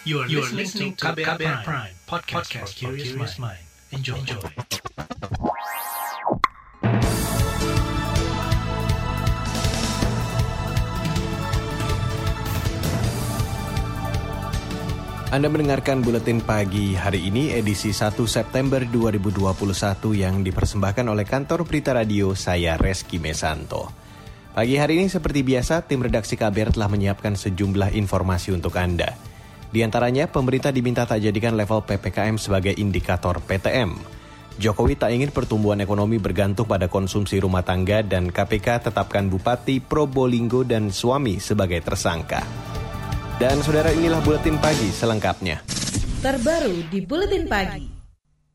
You 0.00 0.24
are, 0.24 0.28
you 0.32 0.40
are 0.40 0.48
listening 0.56 0.96
to 0.96 1.12
KBR, 1.12 1.36
KBR 1.36 1.60
Prime, 1.60 1.60
Prime 1.60 1.94
podcast, 2.08 2.48
podcast 2.48 2.72
for 2.72 2.96
curious 2.96 3.36
mind. 3.36 3.60
Enjoy. 3.92 4.16
Enjoy. 4.16 4.40
Anda 15.28 15.52
mendengarkan 15.52 16.00
buletin 16.00 16.40
pagi 16.48 16.96
hari 16.96 17.28
ini 17.28 17.52
edisi 17.52 17.92
1 17.92 18.16
September 18.24 18.80
2021 18.80 19.52
yang 20.16 20.40
dipersembahkan 20.40 21.12
oleh 21.12 21.28
kantor 21.28 21.68
berita 21.68 21.92
radio 21.92 22.32
saya 22.32 22.80
Reski 22.80 23.20
Mesanto. 23.20 23.92
Pagi 24.56 24.80
hari 24.80 25.04
ini 25.04 25.12
seperti 25.12 25.44
biasa 25.44 25.84
tim 25.84 26.00
redaksi 26.00 26.40
KBR 26.40 26.72
telah 26.72 26.88
menyiapkan 26.88 27.36
sejumlah 27.36 27.92
informasi 27.92 28.56
untuk 28.56 28.80
Anda. 28.80 29.29
Di 29.70 29.86
antaranya 29.86 30.26
pemerintah 30.26 30.74
diminta 30.74 31.06
tak 31.06 31.22
jadikan 31.22 31.54
level 31.54 31.86
PPKM 31.86 32.34
sebagai 32.42 32.74
indikator 32.74 33.38
PTM. 33.38 33.94
Jokowi 34.58 34.98
tak 34.98 35.14
ingin 35.14 35.30
pertumbuhan 35.30 35.78
ekonomi 35.78 36.18
bergantung 36.18 36.66
pada 36.66 36.90
konsumsi 36.90 37.38
rumah 37.38 37.62
tangga 37.62 38.02
dan 38.02 38.28
KPK 38.28 38.90
tetapkan 38.90 39.30
Bupati 39.30 39.78
Probolinggo 39.78 40.66
dan 40.66 40.90
suami 40.90 41.38
sebagai 41.38 41.80
tersangka. 41.80 42.42
Dan 43.40 43.62
saudara 43.64 43.88
inilah 43.94 44.20
buletin 44.20 44.60
pagi 44.60 44.90
selengkapnya. 44.92 45.64
Terbaru 46.20 46.92
di 46.92 47.00
buletin 47.00 47.48
pagi. 47.48 47.86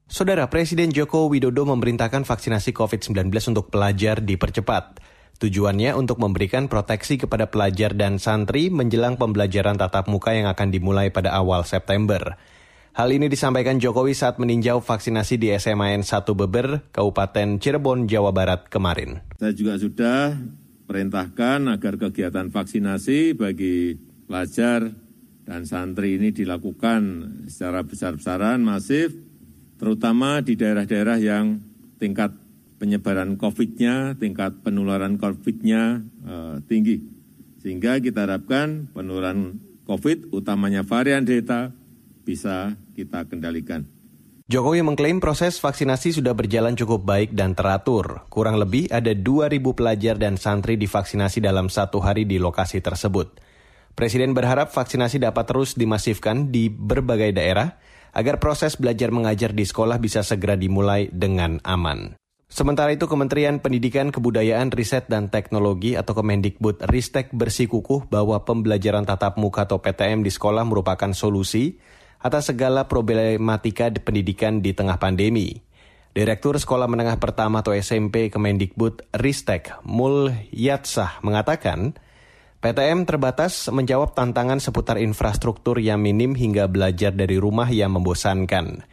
Saudara 0.06 0.46
Presiden 0.46 0.94
Joko 0.94 1.26
Widodo 1.26 1.66
memerintahkan 1.66 2.22
vaksinasi 2.22 2.70
COVID-19 2.70 3.34
untuk 3.56 3.74
pelajar 3.74 4.22
dipercepat. 4.22 5.02
Tujuannya 5.36 5.92
untuk 6.00 6.24
memberikan 6.24 6.72
proteksi 6.72 7.20
kepada 7.20 7.52
pelajar 7.52 7.92
dan 7.92 8.24
santri 8.24 8.72
menjelang 8.72 9.20
pembelajaran 9.20 9.76
tatap 9.76 10.08
muka 10.08 10.32
yang 10.32 10.48
akan 10.48 10.72
dimulai 10.72 11.12
pada 11.12 11.36
awal 11.36 11.68
September. 11.68 12.40
Hal 12.96 13.12
ini 13.12 13.28
disampaikan 13.28 13.76
Jokowi 13.76 14.16
saat 14.16 14.40
meninjau 14.40 14.80
vaksinasi 14.80 15.36
di 15.36 15.52
SMAN 15.52 16.08
1 16.08 16.24
Beber, 16.32 16.88
Kabupaten 16.96 17.60
Cirebon, 17.60 18.08
Jawa 18.08 18.32
Barat 18.32 18.72
kemarin. 18.72 19.20
Saya 19.36 19.52
juga 19.52 19.76
sudah 19.76 20.40
perintahkan 20.88 21.76
agar 21.76 22.00
kegiatan 22.00 22.48
vaksinasi 22.48 23.36
bagi 23.36 24.00
pelajar 24.24 24.88
dan 25.44 25.68
santri 25.68 26.16
ini 26.16 26.32
dilakukan 26.32 27.02
secara 27.52 27.84
besar-besaran, 27.84 28.64
masif, 28.64 29.12
terutama 29.76 30.40
di 30.40 30.56
daerah-daerah 30.56 31.20
yang 31.20 31.60
tingkat 32.00 32.45
penyebaran 32.78 33.40
COVID-nya, 33.40 34.20
tingkat 34.20 34.62
penularan 34.62 35.16
COVID-nya 35.16 36.04
uh, 36.28 36.56
tinggi. 36.68 37.02
Sehingga 37.64 37.98
kita 37.98 38.30
harapkan 38.30 38.92
penularan 38.94 39.58
COVID, 39.90 40.34
utamanya 40.36 40.86
varian 40.86 41.26
Delta, 41.26 41.74
bisa 42.26 42.74
kita 42.94 43.26
kendalikan. 43.30 43.86
Jokowi 44.46 44.86
mengklaim 44.86 45.18
proses 45.18 45.58
vaksinasi 45.58 46.22
sudah 46.22 46.38
berjalan 46.38 46.78
cukup 46.78 47.02
baik 47.02 47.34
dan 47.34 47.58
teratur. 47.58 48.30
Kurang 48.30 48.62
lebih 48.62 48.86
ada 48.94 49.18
2.000 49.18 49.58
pelajar 49.74 50.22
dan 50.22 50.38
santri 50.38 50.78
divaksinasi 50.78 51.42
dalam 51.42 51.66
satu 51.66 51.98
hari 51.98 52.30
di 52.30 52.38
lokasi 52.38 52.78
tersebut. 52.78 53.42
Presiden 53.98 54.38
berharap 54.38 54.70
vaksinasi 54.70 55.18
dapat 55.18 55.50
terus 55.50 55.74
dimasifkan 55.74 56.54
di 56.54 56.70
berbagai 56.70 57.34
daerah 57.34 57.82
agar 58.14 58.38
proses 58.38 58.78
belajar 58.78 59.10
mengajar 59.10 59.50
di 59.50 59.66
sekolah 59.66 59.98
bisa 59.98 60.22
segera 60.22 60.54
dimulai 60.54 61.10
dengan 61.10 61.58
aman. 61.66 62.14
Sementara 62.56 62.96
itu 62.96 63.04
Kementerian 63.12 63.60
Pendidikan, 63.60 64.16
Kebudayaan, 64.16 64.72
Riset, 64.72 65.12
dan 65.12 65.28
Teknologi 65.28 66.00
atau 66.00 66.16
Kemendikbud 66.16 66.88
Ristek 66.88 67.28
bersikukuh 67.36 68.08
bahwa 68.08 68.48
pembelajaran 68.48 69.04
tatap 69.04 69.36
muka 69.36 69.68
atau 69.68 69.84
PTM 69.84 70.24
di 70.24 70.32
sekolah 70.32 70.64
merupakan 70.64 71.12
solusi 71.12 71.76
atas 72.24 72.56
segala 72.56 72.88
problematika 72.88 73.92
pendidikan 74.00 74.64
di 74.64 74.72
tengah 74.72 74.96
pandemi. 74.96 75.52
Direktur 76.16 76.56
Sekolah 76.56 76.88
Menengah 76.88 77.20
Pertama 77.20 77.60
atau 77.60 77.76
SMP 77.76 78.32
Kemendikbud 78.32 79.04
Ristek 79.20 79.76
Mul 79.84 80.32
Yatsah 80.56 81.20
mengatakan, 81.28 81.92
PTM 82.64 83.04
terbatas 83.04 83.68
menjawab 83.68 84.16
tantangan 84.16 84.64
seputar 84.64 84.96
infrastruktur 85.04 85.76
yang 85.84 86.00
minim 86.00 86.32
hingga 86.32 86.72
belajar 86.72 87.12
dari 87.12 87.36
rumah 87.36 87.68
yang 87.68 88.00
membosankan. 88.00 88.88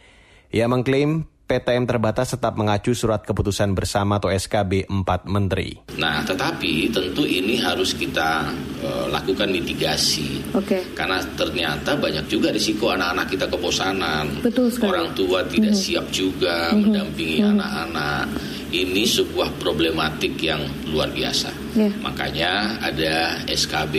Ia 0.51 0.67
mengklaim 0.67 1.31
PTM 1.53 1.85
terbatas 1.85 2.33
tetap 2.33 2.57
mengacu 2.57 2.97
surat 2.97 3.21
keputusan 3.21 3.77
bersama 3.77 4.17
atau 4.17 4.33
SKB 4.33 4.89
4 4.89 5.29
Menteri. 5.29 5.77
Nah, 6.01 6.25
tetapi 6.25 6.89
tentu 6.89 7.29
ini 7.29 7.61
harus 7.61 7.93
kita 7.93 8.49
uh, 8.81 9.07
lakukan 9.13 9.53
mitigasi. 9.53 10.41
Oke. 10.57 10.81
Okay. 10.81 10.83
Karena 10.97 11.21
ternyata 11.37 11.93
banyak 11.93 12.25
juga 12.25 12.49
risiko 12.49 12.89
anak-anak 12.89 13.29
kita 13.29 13.47
kebosanan. 13.53 14.41
Betul 14.41 14.73
sekali. 14.73 14.97
Orang 14.97 15.13
tua 15.13 15.45
tidak 15.45 15.77
mm 15.77 15.77
-hmm. 15.77 15.85
siap 15.93 16.07
juga 16.09 16.73
mm 16.73 16.73
-hmm. 16.73 16.81
mendampingi 16.89 17.39
mhm. 17.45 17.51
anak-anak. 17.53 18.25
Mm 18.25 18.33
-hmm 18.33 18.61
ini 18.73 19.05
sebuah 19.05 19.61
problematik 19.61 20.41
yang 20.41 20.65
luar 20.89 21.13
biasa. 21.13 21.53
Yeah. 21.77 21.93
Makanya 22.01 22.81
ada 22.81 23.45
SKB 23.45 23.95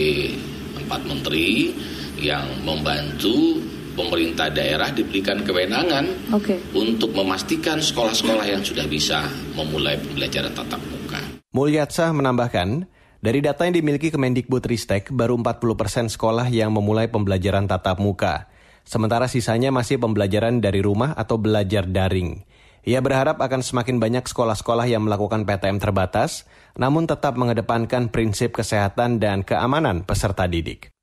4 0.90 1.06
Menteri 1.06 1.70
yang 2.18 2.42
membantu 2.66 3.62
pemerintah 3.94 4.50
daerah 4.50 4.90
diberikan 4.90 5.40
kewenangan 5.40 6.34
okay. 6.34 6.60
untuk 6.74 7.14
memastikan 7.14 7.78
sekolah-sekolah 7.80 8.44
yang 8.44 8.60
sudah 8.60 8.84
bisa 8.90 9.24
memulai 9.54 9.96
pembelajaran 9.96 10.52
tatap 10.52 10.82
muka. 10.90 11.20
Mulyatsah 11.54 12.10
menambahkan, 12.10 12.90
dari 13.24 13.40
data 13.40 13.64
yang 13.64 13.78
dimiliki 13.78 14.12
Kemendikbud 14.12 14.68
Ristek, 14.68 15.08
baru 15.08 15.40
40 15.40 15.80
persen 15.80 16.06
sekolah 16.12 16.52
yang 16.52 16.74
memulai 16.74 17.08
pembelajaran 17.08 17.64
tatap 17.64 17.96
muka. 17.96 18.52
Sementara 18.84 19.32
sisanya 19.32 19.72
masih 19.72 19.96
pembelajaran 19.96 20.60
dari 20.60 20.84
rumah 20.84 21.16
atau 21.16 21.40
belajar 21.40 21.88
daring. 21.88 22.44
Ia 22.84 23.00
berharap 23.00 23.40
akan 23.40 23.64
semakin 23.64 23.96
banyak 23.96 24.28
sekolah-sekolah 24.28 24.84
yang 24.84 25.08
melakukan 25.08 25.48
PTM 25.48 25.80
terbatas, 25.80 26.44
namun 26.76 27.08
tetap 27.08 27.32
mengedepankan 27.40 28.12
prinsip 28.12 28.52
kesehatan 28.52 29.16
dan 29.16 29.40
keamanan 29.40 30.04
peserta 30.04 30.44
didik. 30.44 30.93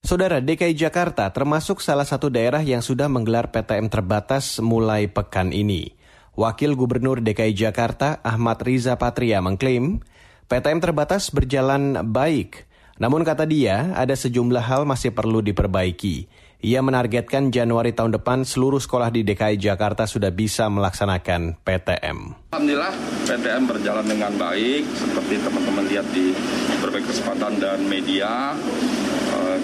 Saudara 0.00 0.42
DKI 0.42 0.74
Jakarta 0.74 1.30
termasuk 1.30 1.78
salah 1.78 2.08
satu 2.08 2.32
daerah 2.34 2.64
yang 2.64 2.82
sudah 2.82 3.06
menggelar 3.06 3.52
PTM 3.54 3.86
terbatas 3.86 4.58
mulai 4.58 5.06
pekan 5.06 5.54
ini. 5.54 5.92
Wakil 6.34 6.74
Gubernur 6.74 7.22
DKI 7.22 7.54
Jakarta 7.54 8.18
Ahmad 8.26 8.58
Riza 8.64 8.98
Patria 8.98 9.38
mengklaim 9.38 10.02
PTM 10.50 10.82
terbatas 10.82 11.28
berjalan 11.30 12.10
baik. 12.10 12.64
Namun 12.98 13.22
kata 13.22 13.46
dia, 13.46 13.94
ada 13.94 14.16
sejumlah 14.16 14.64
hal 14.66 14.82
masih 14.82 15.14
perlu 15.14 15.44
diperbaiki. 15.46 16.26
Ia 16.60 16.82
menargetkan 16.82 17.48
Januari 17.54 17.94
tahun 17.94 18.18
depan 18.18 18.44
seluruh 18.44 18.82
sekolah 18.82 19.14
di 19.14 19.24
DKI 19.24 19.62
Jakarta 19.62 20.10
sudah 20.10 20.28
bisa 20.28 20.68
melaksanakan 20.68 21.60
PTM. 21.62 22.50
Alhamdulillah 22.50 22.92
PTM 23.30 23.62
berjalan 23.64 24.06
dengan 24.10 24.32
baik 24.36 24.84
seperti 24.90 25.38
teman-teman 25.38 25.84
lihat 25.86 26.06
di 26.12 26.34
berbagai 26.82 27.14
kesempatan 27.14 27.62
dan 27.62 27.78
media. 27.86 28.58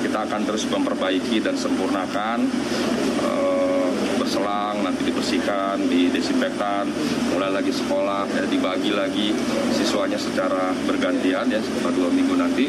Kita 0.01 0.29
akan 0.29 0.41
terus 0.47 0.65
memperbaiki 0.69 1.43
dan 1.43 1.57
sempurnakan 1.57 2.45
eh, 3.23 3.67
berselang, 4.27 4.83
nanti 4.83 5.07
dibersihkan, 5.07 5.87
didesinfektan, 5.87 6.91
mulai 7.31 7.55
lagi 7.55 7.71
sekolah, 7.71 8.27
ya, 8.35 8.43
dibagi 8.51 8.91
lagi 8.91 9.31
siswanya 9.71 10.19
secara 10.19 10.75
bergantian 10.83 11.47
ya 11.47 11.63
sekitar 11.63 11.95
dua 11.95 12.11
minggu 12.11 12.35
nanti. 12.35 12.67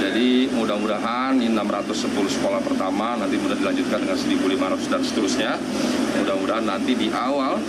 Jadi 0.00 0.48
mudah-mudahan 0.56 1.36
ini 1.36 1.52
610 1.52 2.40
sekolah 2.40 2.64
pertama 2.64 3.20
nanti 3.20 3.36
sudah 3.36 3.60
dilanjutkan 3.60 3.98
dengan 4.08 4.16
1.500 4.16 4.92
dan 4.92 5.00
seterusnya. 5.04 5.52
Mudah-mudahan 6.24 6.64
nanti 6.64 6.96
di 6.96 7.12
awal 7.12 7.60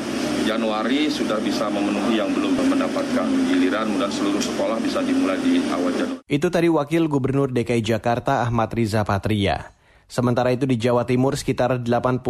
Januari 0.48 1.12
sudah 1.12 1.44
bisa 1.44 1.68
memenuhi 1.68 2.24
yang 2.24 2.32
belum 2.32 2.56
mendapatkan 2.72 3.28
giliran, 3.52 3.84
mudah 3.92 4.08
seluruh 4.08 4.40
sekolah 4.40 4.80
bisa 4.80 5.04
dimulai 5.04 5.36
di 5.44 5.60
awal 5.68 5.92
Januari. 5.92 6.24
Itu 6.24 6.48
tadi 6.48 6.72
Wakil 6.72 7.12
Gubernur 7.12 7.52
DKI 7.52 7.84
Jakarta 7.84 8.48
Ahmad 8.48 8.72
Riza 8.72 9.04
Patria. 9.04 9.76
Sementara 10.08 10.56
itu 10.56 10.64
di 10.64 10.80
Jawa 10.80 11.04
Timur 11.04 11.36
sekitar 11.36 11.84
89 11.84 12.24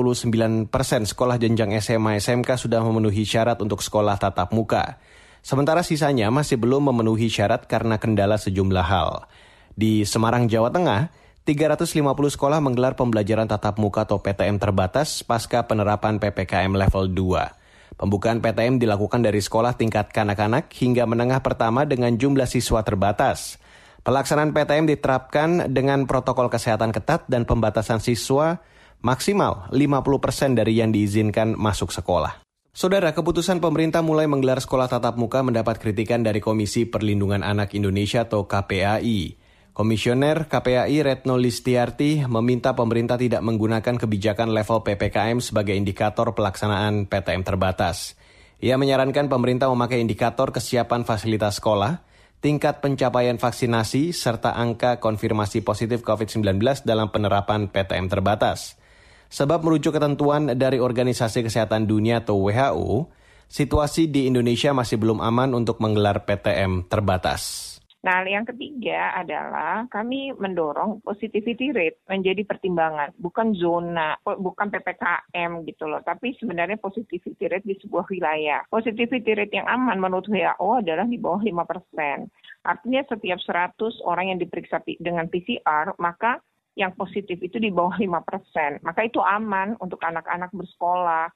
persen 0.65 1.05
sekolah 1.05 1.37
jenjang 1.37 1.77
SMA 1.77 2.17
SMK 2.17 2.57
sudah 2.57 2.81
memenuhi 2.81 3.21
syarat 3.21 3.61
untuk 3.61 3.85
sekolah 3.85 4.17
tatap 4.17 4.49
muka. 4.49 4.97
Sementara 5.45 5.85
sisanya 5.85 6.33
masih 6.33 6.57
belum 6.57 6.89
memenuhi 6.89 7.29
syarat 7.29 7.69
karena 7.69 8.01
kendala 8.01 8.41
sejumlah 8.41 8.81
hal. 8.81 9.29
Di 9.77 10.09
Semarang, 10.09 10.49
Jawa 10.49 10.73
Tengah, 10.73 11.13
350 11.45 12.01
sekolah 12.33 12.57
menggelar 12.65 12.97
pembelajaran 12.97 13.45
tatap 13.45 13.77
muka 13.77 14.09
atau 14.09 14.17
PTM 14.17 14.57
terbatas 14.57 15.21
pasca 15.21 15.69
penerapan 15.69 16.17
PPKM 16.17 16.73
level 16.73 17.13
2. 17.13 17.66
Pembukaan 17.97 18.45
PTM 18.45 18.77
dilakukan 18.77 19.25
dari 19.25 19.41
sekolah 19.41 19.73
tingkat 19.73 20.13
kanak-kanak 20.13 20.69
hingga 20.69 21.09
menengah 21.09 21.41
pertama 21.41 21.81
dengan 21.81 22.13
jumlah 22.13 22.45
siswa 22.45 22.85
terbatas. 22.85 23.57
Pelaksanaan 24.05 24.53
PTM 24.53 24.85
diterapkan 24.85 25.65
dengan 25.73 26.05
protokol 26.05 26.47
kesehatan 26.53 26.93
ketat 26.93 27.25
dan 27.25 27.49
pembatasan 27.49 27.97
siswa 27.97 28.61
maksimal 29.01 29.65
50% 29.73 30.21
persen 30.21 30.53
dari 30.53 30.77
yang 30.77 30.93
diizinkan 30.93 31.57
masuk 31.57 31.89
sekolah. 31.89 32.45
Saudara, 32.69 33.09
keputusan 33.09 33.57
pemerintah 33.57 34.05
mulai 34.05 34.29
menggelar 34.29 34.61
sekolah 34.61 34.85
tatap 34.85 35.17
muka 35.17 35.41
mendapat 35.41 35.81
kritikan 35.81 36.21
dari 36.21 36.37
Komisi 36.37 36.85
Perlindungan 36.85 37.41
Anak 37.41 37.73
Indonesia 37.73 38.29
atau 38.29 38.45
KPAI. 38.45 39.46
Komisioner 39.77 40.49
KPAI 40.49 41.05
Retno 41.05 41.37
Listiarti 41.37 42.25
meminta 42.25 42.73
pemerintah 42.73 43.13
tidak 43.13 43.45
menggunakan 43.45 44.01
kebijakan 44.01 44.49
level 44.49 44.81
PPKM 44.81 45.37
sebagai 45.37 45.77
indikator 45.77 46.33
pelaksanaan 46.33 47.05
PTM 47.05 47.45
terbatas. 47.45 48.17
Ia 48.57 48.73
menyarankan 48.73 49.29
pemerintah 49.29 49.69
memakai 49.69 50.01
indikator 50.01 50.49
kesiapan 50.49 51.05
fasilitas 51.05 51.61
sekolah, 51.61 52.01
tingkat 52.41 52.81
pencapaian 52.81 53.37
vaksinasi, 53.37 54.17
serta 54.17 54.57
angka 54.57 54.97
konfirmasi 54.97 55.61
positif 55.61 56.01
COVID-19 56.01 56.57
dalam 56.81 57.13
penerapan 57.13 57.69
PTM 57.69 58.09
terbatas. 58.09 58.81
Sebab 59.29 59.61
merujuk 59.61 59.93
ketentuan 59.93 60.57
dari 60.57 60.81
Organisasi 60.81 61.45
Kesehatan 61.45 61.85
Dunia 61.85 62.25
atau 62.25 62.49
WHO, 62.49 63.13
situasi 63.45 64.09
di 64.09 64.25
Indonesia 64.25 64.73
masih 64.73 64.97
belum 64.97 65.21
aman 65.21 65.53
untuk 65.53 65.77
menggelar 65.85 66.25
PTM 66.25 66.89
terbatas. 66.89 67.76
Nah, 68.07 68.23
yang 68.23 68.47
ketiga 68.47 69.11
adalah 69.19 69.83
kami 69.91 70.31
mendorong 70.31 71.03
positivity 71.03 71.75
rate 71.75 71.99
menjadi 72.07 72.47
pertimbangan, 72.47 73.11
bukan 73.19 73.51
zona, 73.51 74.15
bukan 74.23 74.71
PPKM 74.71 75.67
gitu 75.67 75.91
loh, 75.91 75.99
tapi 76.07 76.31
sebenarnya 76.39 76.79
positivity 76.79 77.51
rate 77.51 77.67
di 77.67 77.75
sebuah 77.83 78.07
wilayah. 78.07 78.63
Positivity 78.71 79.35
rate 79.35 79.59
yang 79.59 79.67
aman 79.67 79.99
menurut 79.99 80.23
WHO 80.31 80.87
adalah 80.87 81.03
di 81.03 81.19
bawah 81.19 81.43
5%. 81.43 82.31
Artinya 82.63 83.03
setiap 83.11 83.43
100 83.43 83.75
orang 84.07 84.31
yang 84.31 84.39
diperiksa 84.39 84.79
dengan 85.03 85.27
PCR, 85.27 85.91
maka 85.99 86.39
yang 86.79 86.95
positif 86.95 87.43
itu 87.43 87.59
di 87.59 87.75
bawah 87.75 87.99
5%. 87.99 88.87
Maka 88.87 89.03
itu 89.03 89.19
aman 89.19 89.75
untuk 89.83 89.99
anak-anak 89.99 90.55
bersekolah, 90.55 91.27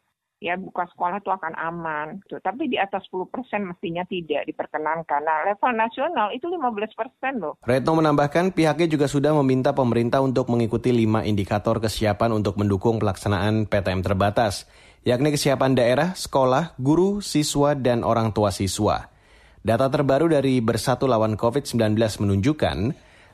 ya 0.41 0.57
buka 0.57 0.89
sekolah 0.89 1.21
itu 1.21 1.29
akan 1.29 1.53
aman. 1.53 2.07
Gitu. 2.25 2.41
Tapi 2.41 2.65
di 2.67 2.81
atas 2.81 3.05
10 3.13 3.29
persen 3.29 3.69
mestinya 3.69 4.01
tidak 4.09 4.49
diperkenankan. 4.49 5.21
Nah 5.21 5.45
level 5.53 5.71
nasional 5.77 6.33
itu 6.33 6.49
15 6.49 6.97
persen 6.97 7.33
loh. 7.38 7.55
Retno 7.61 7.93
menambahkan 7.93 8.51
pihaknya 8.51 8.89
juga 8.89 9.05
sudah 9.05 9.38
meminta 9.38 9.71
pemerintah 9.71 10.19
untuk 10.19 10.49
mengikuti 10.49 10.89
lima 10.89 11.21
indikator 11.23 11.77
kesiapan 11.77 12.33
untuk 12.33 12.57
mendukung 12.57 12.97
pelaksanaan 12.97 13.69
PTM 13.69 14.01
terbatas, 14.01 14.65
yakni 15.05 15.29
kesiapan 15.31 15.77
daerah, 15.77 16.17
sekolah, 16.17 16.73
guru, 16.81 17.21
siswa, 17.21 17.77
dan 17.77 18.01
orang 18.01 18.33
tua 18.33 18.49
siswa. 18.49 19.13
Data 19.61 19.93
terbaru 19.93 20.25
dari 20.25 20.57
Bersatu 20.57 21.05
Lawan 21.05 21.38
COVID-19 21.38 21.93
menunjukkan 21.93 22.77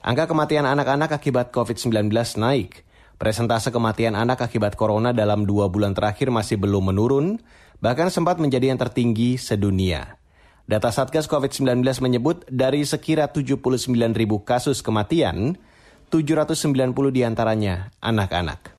angka 0.04 0.28
kematian 0.28 0.68
anak-anak 0.68 1.16
akibat 1.16 1.56
COVID-19 1.56 2.12
naik 2.36 2.87
Presentase 3.18 3.74
kematian 3.74 4.14
anak 4.14 4.46
akibat 4.46 4.78
corona 4.78 5.10
dalam 5.10 5.50
dua 5.50 5.66
bulan 5.74 5.98
terakhir 5.98 6.30
masih 6.30 6.62
belum 6.62 6.94
menurun, 6.94 7.42
bahkan 7.82 8.14
sempat 8.14 8.38
menjadi 8.38 8.70
yang 8.70 8.78
tertinggi 8.78 9.42
sedunia. 9.42 10.22
Data 10.70 10.94
Satgas 10.94 11.26
COVID-19 11.26 11.82
menyebut 11.98 12.46
dari 12.46 12.86
sekira 12.86 13.26
79 13.26 13.90
ribu 14.14 14.46
kasus 14.46 14.86
kematian, 14.86 15.58
790 16.14 17.10
di 17.10 17.26
antaranya 17.26 17.90
anak-anak. 18.06 18.78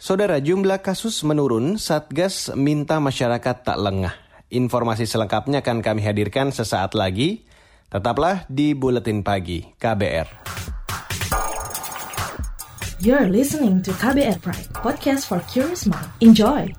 Saudara, 0.00 0.40
jumlah 0.40 0.80
kasus 0.80 1.20
menurun, 1.20 1.76
Satgas 1.76 2.56
minta 2.56 2.96
masyarakat 2.96 3.56
tak 3.60 3.76
lengah. 3.76 4.16
Informasi 4.48 5.04
selengkapnya 5.04 5.60
akan 5.60 5.84
kami 5.84 6.00
hadirkan 6.00 6.48
sesaat 6.48 6.96
lagi. 6.96 7.44
Tetaplah 7.92 8.48
di 8.48 8.72
Buletin 8.72 9.20
Pagi 9.20 9.68
KBR. 9.76 10.46
You're 12.96 13.28
listening 13.28 13.84
to 13.84 13.92
KBR 13.92 14.40
Pride, 14.40 14.72
podcast 14.72 15.28
for 15.28 15.44
curious 15.52 15.84
mind. 15.84 16.08
Enjoy! 16.24 16.72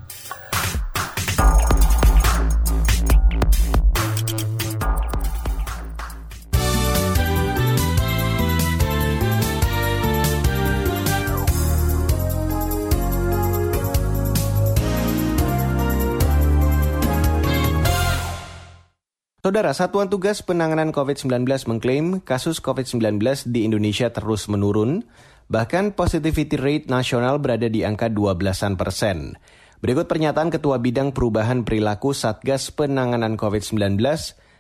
Saudara, 19.46 19.72
Satuan 19.78 20.10
Tugas 20.10 20.42
Penanganan 20.42 20.90
COVID-19 20.90 21.46
mengklaim 21.70 22.26
kasus 22.26 22.58
COVID-19 22.58 23.22
di 23.54 23.70
Indonesia 23.70 24.10
terus 24.10 24.50
menurun 24.50 25.06
Bahkan 25.48 25.96
positivity 25.96 26.60
rate 26.60 26.92
nasional 26.92 27.40
berada 27.40 27.72
di 27.72 27.88
angka 27.88 28.12
12-an 28.12 28.76
persen. 28.76 29.40
Berikut 29.80 30.04
pernyataan 30.12 30.52
Ketua 30.52 30.76
Bidang 30.76 31.16
Perubahan 31.16 31.64
Perilaku 31.64 32.12
Satgas 32.12 32.68
Penanganan 32.76 33.40
COVID-19, 33.40 33.96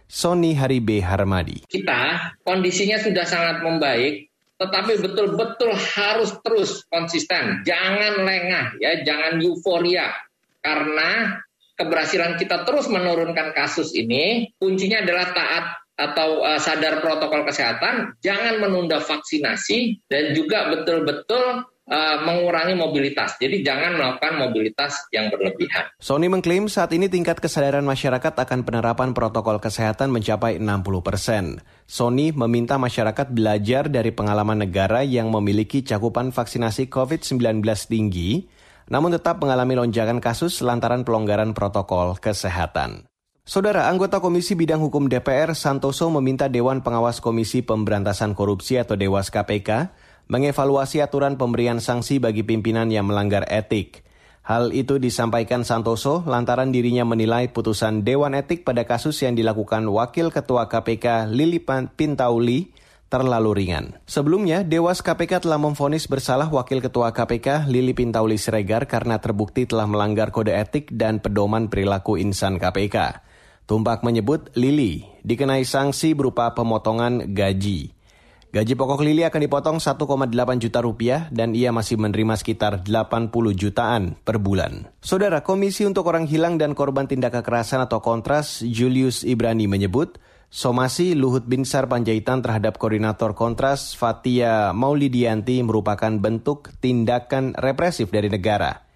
Sony 0.07 0.55
Haribe 0.55 1.03
Harmadi. 1.03 1.67
Kita 1.67 2.31
kondisinya 2.39 3.03
sudah 3.03 3.27
sangat 3.27 3.67
membaik, 3.67 4.31
tetapi 4.55 5.03
betul-betul 5.03 5.75
harus 5.75 6.31
terus 6.39 6.87
konsisten. 6.87 7.67
Jangan 7.67 8.23
lengah 8.23 8.79
ya, 8.79 9.03
jangan 9.03 9.43
euforia. 9.43 10.07
Karena 10.63 11.35
keberhasilan 11.75 12.39
kita 12.39 12.63
terus 12.63 12.87
menurunkan 12.87 13.51
kasus 13.51 13.91
ini, 13.91 14.55
kuncinya 14.55 15.03
adalah 15.03 15.35
taat 15.35 15.65
atau 15.97 16.45
uh, 16.45 16.61
sadar 16.61 17.01
protokol 17.01 17.41
kesehatan, 17.43 18.13
jangan 18.21 18.61
menunda 18.61 19.01
vaksinasi 19.01 20.05
dan 20.05 20.37
juga 20.37 20.69
betul-betul 20.69 21.65
uh, 21.89 22.17
mengurangi 22.21 22.77
mobilitas. 22.77 23.35
Jadi 23.41 23.65
jangan 23.65 23.97
melakukan 23.97 24.37
mobilitas 24.37 24.93
yang 25.09 25.33
berlebihan. 25.33 25.89
Sony 25.97 26.29
mengklaim 26.29 26.69
saat 26.69 26.93
ini 26.93 27.09
tingkat 27.09 27.41
kesadaran 27.41 27.83
masyarakat 27.83 28.33
akan 28.37 28.61
penerapan 28.61 29.17
protokol 29.17 29.57
kesehatan 29.57 30.13
mencapai 30.13 30.61
60 30.61 31.01
persen. 31.01 31.65
Sony 31.89 32.29
meminta 32.35 32.77
masyarakat 32.77 33.33
belajar 33.33 33.89
dari 33.89 34.13
pengalaman 34.13 34.61
negara 34.61 35.01
yang 35.01 35.33
memiliki 35.33 35.81
cakupan 35.81 36.29
vaksinasi 36.29 36.91
COVID-19 36.93 37.65
tinggi, 37.89 38.45
namun 38.93 39.17
tetap 39.17 39.41
mengalami 39.41 39.73
lonjakan 39.79 40.21
kasus 40.21 40.61
lantaran 40.61 41.01
pelonggaran 41.01 41.57
protokol 41.57 42.19
kesehatan. 42.21 43.07
Saudara 43.47 43.87
anggota 43.87 44.19
Komisi 44.19 44.59
Bidang 44.59 44.83
Hukum 44.83 45.07
DPR 45.07 45.55
Santoso 45.55 46.11
meminta 46.11 46.51
Dewan 46.51 46.83
Pengawas 46.83 47.23
Komisi 47.23 47.63
Pemberantasan 47.63 48.35
Korupsi 48.35 48.75
atau 48.75 48.99
Dewas 48.99 49.31
KPK 49.31 49.95
mengevaluasi 50.27 50.99
aturan 50.99 51.39
pemberian 51.39 51.79
sanksi 51.79 52.19
bagi 52.19 52.43
pimpinan 52.43 52.91
yang 52.91 53.07
melanggar 53.07 53.47
etik. 53.47 54.03
Hal 54.43 54.75
itu 54.75 54.99
disampaikan 54.99 55.63
Santoso 55.63 56.27
lantaran 56.27 56.75
dirinya 56.75 57.07
menilai 57.07 57.47
putusan 57.47 58.03
Dewan 58.03 58.35
Etik 58.35 58.67
pada 58.67 58.83
kasus 58.83 59.15
yang 59.23 59.31
dilakukan 59.31 59.87
Wakil 59.87 60.27
Ketua 60.27 60.67
KPK 60.67 61.31
Lili 61.31 61.63
Pintauli 61.95 62.75
terlalu 63.07 63.63
ringan. 63.63 63.95
Sebelumnya, 64.03 64.67
Dewas 64.67 64.99
KPK 64.99 65.47
telah 65.47 65.55
memfonis 65.55 66.11
bersalah 66.11 66.51
Wakil 66.51 66.83
Ketua 66.83 67.15
KPK 67.15 67.71
Lili 67.71 67.95
Pintauli 67.95 68.35
Siregar 68.35 68.91
karena 68.91 69.23
terbukti 69.23 69.63
telah 69.63 69.87
melanggar 69.87 70.35
kode 70.35 70.51
etik 70.51 70.91
dan 70.91 71.23
pedoman 71.23 71.71
perilaku 71.71 72.19
insan 72.19 72.59
KPK. 72.59 73.26
Tumpak 73.67 73.99
menyebut 73.99 74.47
Lili 74.55 75.03
dikenai 75.27 75.67
sanksi 75.67 76.15
berupa 76.15 76.55
pemotongan 76.55 77.35
gaji. 77.35 77.91
Gaji 78.47 78.73
pokok 78.79 79.03
Lili 79.03 79.27
akan 79.27 79.43
dipotong 79.43 79.77
1,8 79.83 80.07
juta 80.63 80.79
rupiah 80.79 81.27
dan 81.35 81.51
ia 81.51 81.75
masih 81.75 81.99
menerima 81.99 82.39
sekitar 82.39 82.87
80 82.87 83.27
jutaan 83.59 84.15
per 84.23 84.39
bulan. 84.39 84.87
Saudara 85.03 85.43
Komisi 85.43 85.83
untuk 85.83 86.07
Orang 86.07 86.31
Hilang 86.31 86.55
dan 86.55 86.71
Korban 86.71 87.11
Tindak 87.11 87.35
Kekerasan 87.35 87.83
atau 87.83 87.99
Kontras 87.99 88.63
Julius 88.63 89.27
Ibrani 89.27 89.67
menyebut 89.67 90.15
somasi 90.47 91.11
Luhut 91.11 91.43
Binsar 91.43 91.91
Panjaitan 91.91 92.39
terhadap 92.39 92.79
koordinator 92.79 93.35
Kontras 93.35 93.99
Fatia 93.99 94.71
Maulidianti 94.71 95.59
merupakan 95.59 96.15
bentuk 96.15 96.71
tindakan 96.79 97.51
represif 97.59 98.15
dari 98.15 98.31
negara. 98.31 98.87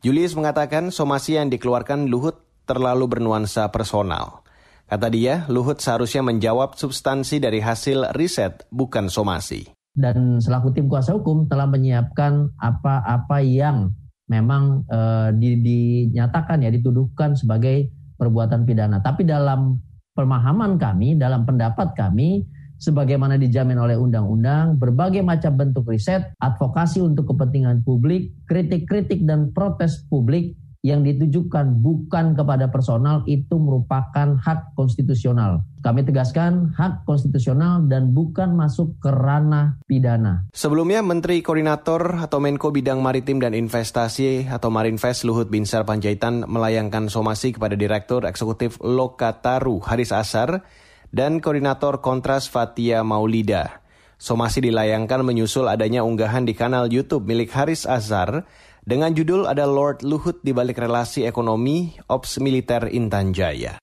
Julius 0.00 0.32
mengatakan 0.32 0.88
somasi 0.88 1.36
yang 1.36 1.52
dikeluarkan 1.52 2.08
Luhut 2.08 2.47
terlalu 2.68 3.08
bernuansa 3.08 3.72
personal. 3.72 4.44
Kata 4.88 5.08
dia, 5.12 5.44
Luhut 5.48 5.80
seharusnya 5.80 6.24
menjawab 6.24 6.76
substansi 6.76 7.40
dari 7.40 7.60
hasil 7.60 8.12
riset, 8.16 8.64
bukan 8.72 9.08
somasi. 9.08 9.68
Dan 9.92 10.40
selaku 10.40 10.72
tim 10.72 10.88
kuasa 10.88 11.16
hukum 11.16 11.44
telah 11.48 11.68
menyiapkan 11.68 12.56
apa-apa 12.56 13.40
yang 13.44 13.92
memang 14.28 14.84
e, 14.88 15.00
di, 15.36 15.50
dinyatakan 15.60 16.64
ya 16.64 16.70
dituduhkan 16.72 17.36
sebagai 17.36 17.92
perbuatan 18.16 18.64
pidana. 18.64 19.04
Tapi 19.04 19.28
dalam 19.28 19.76
pemahaman 20.16 20.80
kami, 20.80 21.20
dalam 21.20 21.44
pendapat 21.44 21.92
kami, 21.92 22.48
sebagaimana 22.78 23.36
dijamin 23.36 23.76
oleh 23.76 23.98
undang-undang, 23.98 24.78
berbagai 24.78 25.20
macam 25.20 25.58
bentuk 25.58 25.84
riset, 25.90 26.32
advokasi 26.38 27.02
untuk 27.02 27.34
kepentingan 27.34 27.82
publik, 27.82 28.32
kritik-kritik 28.46 29.26
dan 29.26 29.50
protes 29.50 30.06
publik 30.06 30.54
yang 30.86 31.02
ditujukan 31.02 31.82
bukan 31.82 32.38
kepada 32.38 32.70
personal 32.70 33.26
itu 33.26 33.58
merupakan 33.58 34.38
hak 34.38 34.78
konstitusional. 34.78 35.66
Kami 35.82 36.06
tegaskan 36.06 36.70
hak 36.74 37.02
konstitusional 37.02 37.86
dan 37.90 38.14
bukan 38.14 38.54
masuk 38.54 38.94
ke 39.02 39.10
ranah 39.10 39.78
pidana. 39.90 40.46
Sebelumnya 40.54 41.02
Menteri 41.02 41.42
Koordinator 41.42 42.22
atau 42.22 42.38
Menko 42.38 42.70
Bidang 42.70 43.02
Maritim 43.02 43.42
dan 43.42 43.58
Investasi 43.58 44.46
atau 44.46 44.70
Marinvest 44.70 45.26
Luhut 45.26 45.50
Binsar 45.50 45.82
Panjaitan 45.82 46.46
melayangkan 46.46 47.10
somasi 47.10 47.54
kepada 47.54 47.74
Direktur 47.74 48.22
Eksekutif 48.26 48.78
Lokataru 48.78 49.82
Haris 49.82 50.14
Asar 50.14 50.62
dan 51.10 51.42
Koordinator 51.42 51.98
Kontras 51.98 52.46
Fatia 52.46 53.02
Maulida. 53.02 53.82
Somasi 54.18 54.58
dilayangkan 54.58 55.22
menyusul 55.22 55.70
adanya 55.70 56.02
unggahan 56.02 56.42
di 56.42 56.50
kanal 56.50 56.90
YouTube 56.90 57.22
milik 57.22 57.54
Haris 57.54 57.86
Azhar 57.86 58.42
dengan 58.88 59.12
judul 59.12 59.44
ada 59.44 59.68
Lord 59.68 60.00
Luhut 60.00 60.40
di 60.40 60.56
balik 60.56 60.80
relasi 60.80 61.28
ekonomi 61.28 61.92
Ops 62.08 62.40
Militer 62.40 62.88
Intan 62.88 63.36
Jaya. 63.36 63.76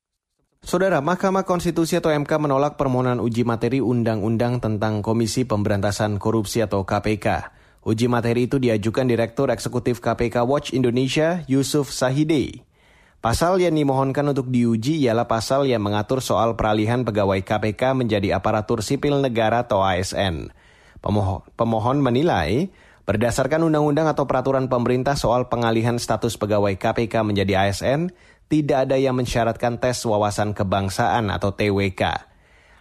Saudara, 0.66 0.98
Mahkamah 0.98 1.46
Konstitusi 1.46 1.94
atau 2.02 2.10
MK 2.10 2.42
menolak 2.42 2.74
permohonan 2.74 3.22
uji 3.22 3.46
materi 3.46 3.86
undang-undang 3.86 4.58
tentang 4.58 5.06
Komisi 5.06 5.46
Pemberantasan 5.46 6.18
Korupsi 6.18 6.66
atau 6.66 6.82
KPK. 6.82 7.54
Uji 7.86 8.10
materi 8.10 8.50
itu 8.50 8.58
diajukan 8.58 9.06
Direktur 9.06 9.54
Eksekutif 9.54 10.02
KPK 10.02 10.42
Watch 10.42 10.74
Indonesia, 10.74 11.46
Yusuf 11.46 11.94
Sahide. 11.94 12.66
Pasal 13.22 13.62
yang 13.62 13.78
dimohonkan 13.78 14.26
untuk 14.26 14.50
diuji 14.50 15.06
ialah 15.06 15.30
pasal 15.30 15.70
yang 15.70 15.86
mengatur 15.86 16.18
soal 16.18 16.58
peralihan 16.58 17.06
pegawai 17.06 17.46
KPK 17.46 17.94
menjadi 17.94 18.42
aparatur 18.42 18.82
sipil 18.82 19.22
negara 19.22 19.70
atau 19.70 19.86
ASN. 19.86 20.50
Pemohon, 20.98 21.46
pemohon 21.54 22.02
menilai 22.02 22.74
berdasarkan 23.06 23.66
undang-undang 23.66 24.10
atau 24.10 24.26
peraturan 24.26 24.70
pemerintah 24.70 25.14
soal 25.18 25.48
pengalihan 25.50 26.02
status 26.02 26.38
pegawai 26.38 26.76
KPK 26.78 27.22
menjadi 27.22 27.66
ASN, 27.66 28.14
tidak 28.50 28.90
ada 28.90 28.98
yang 28.98 29.18
mensyaratkan 29.18 29.82
tes 29.82 30.02
wawasan 30.06 30.54
kebangsaan 30.54 31.30
atau 31.34 31.54
TWK. 31.54 32.34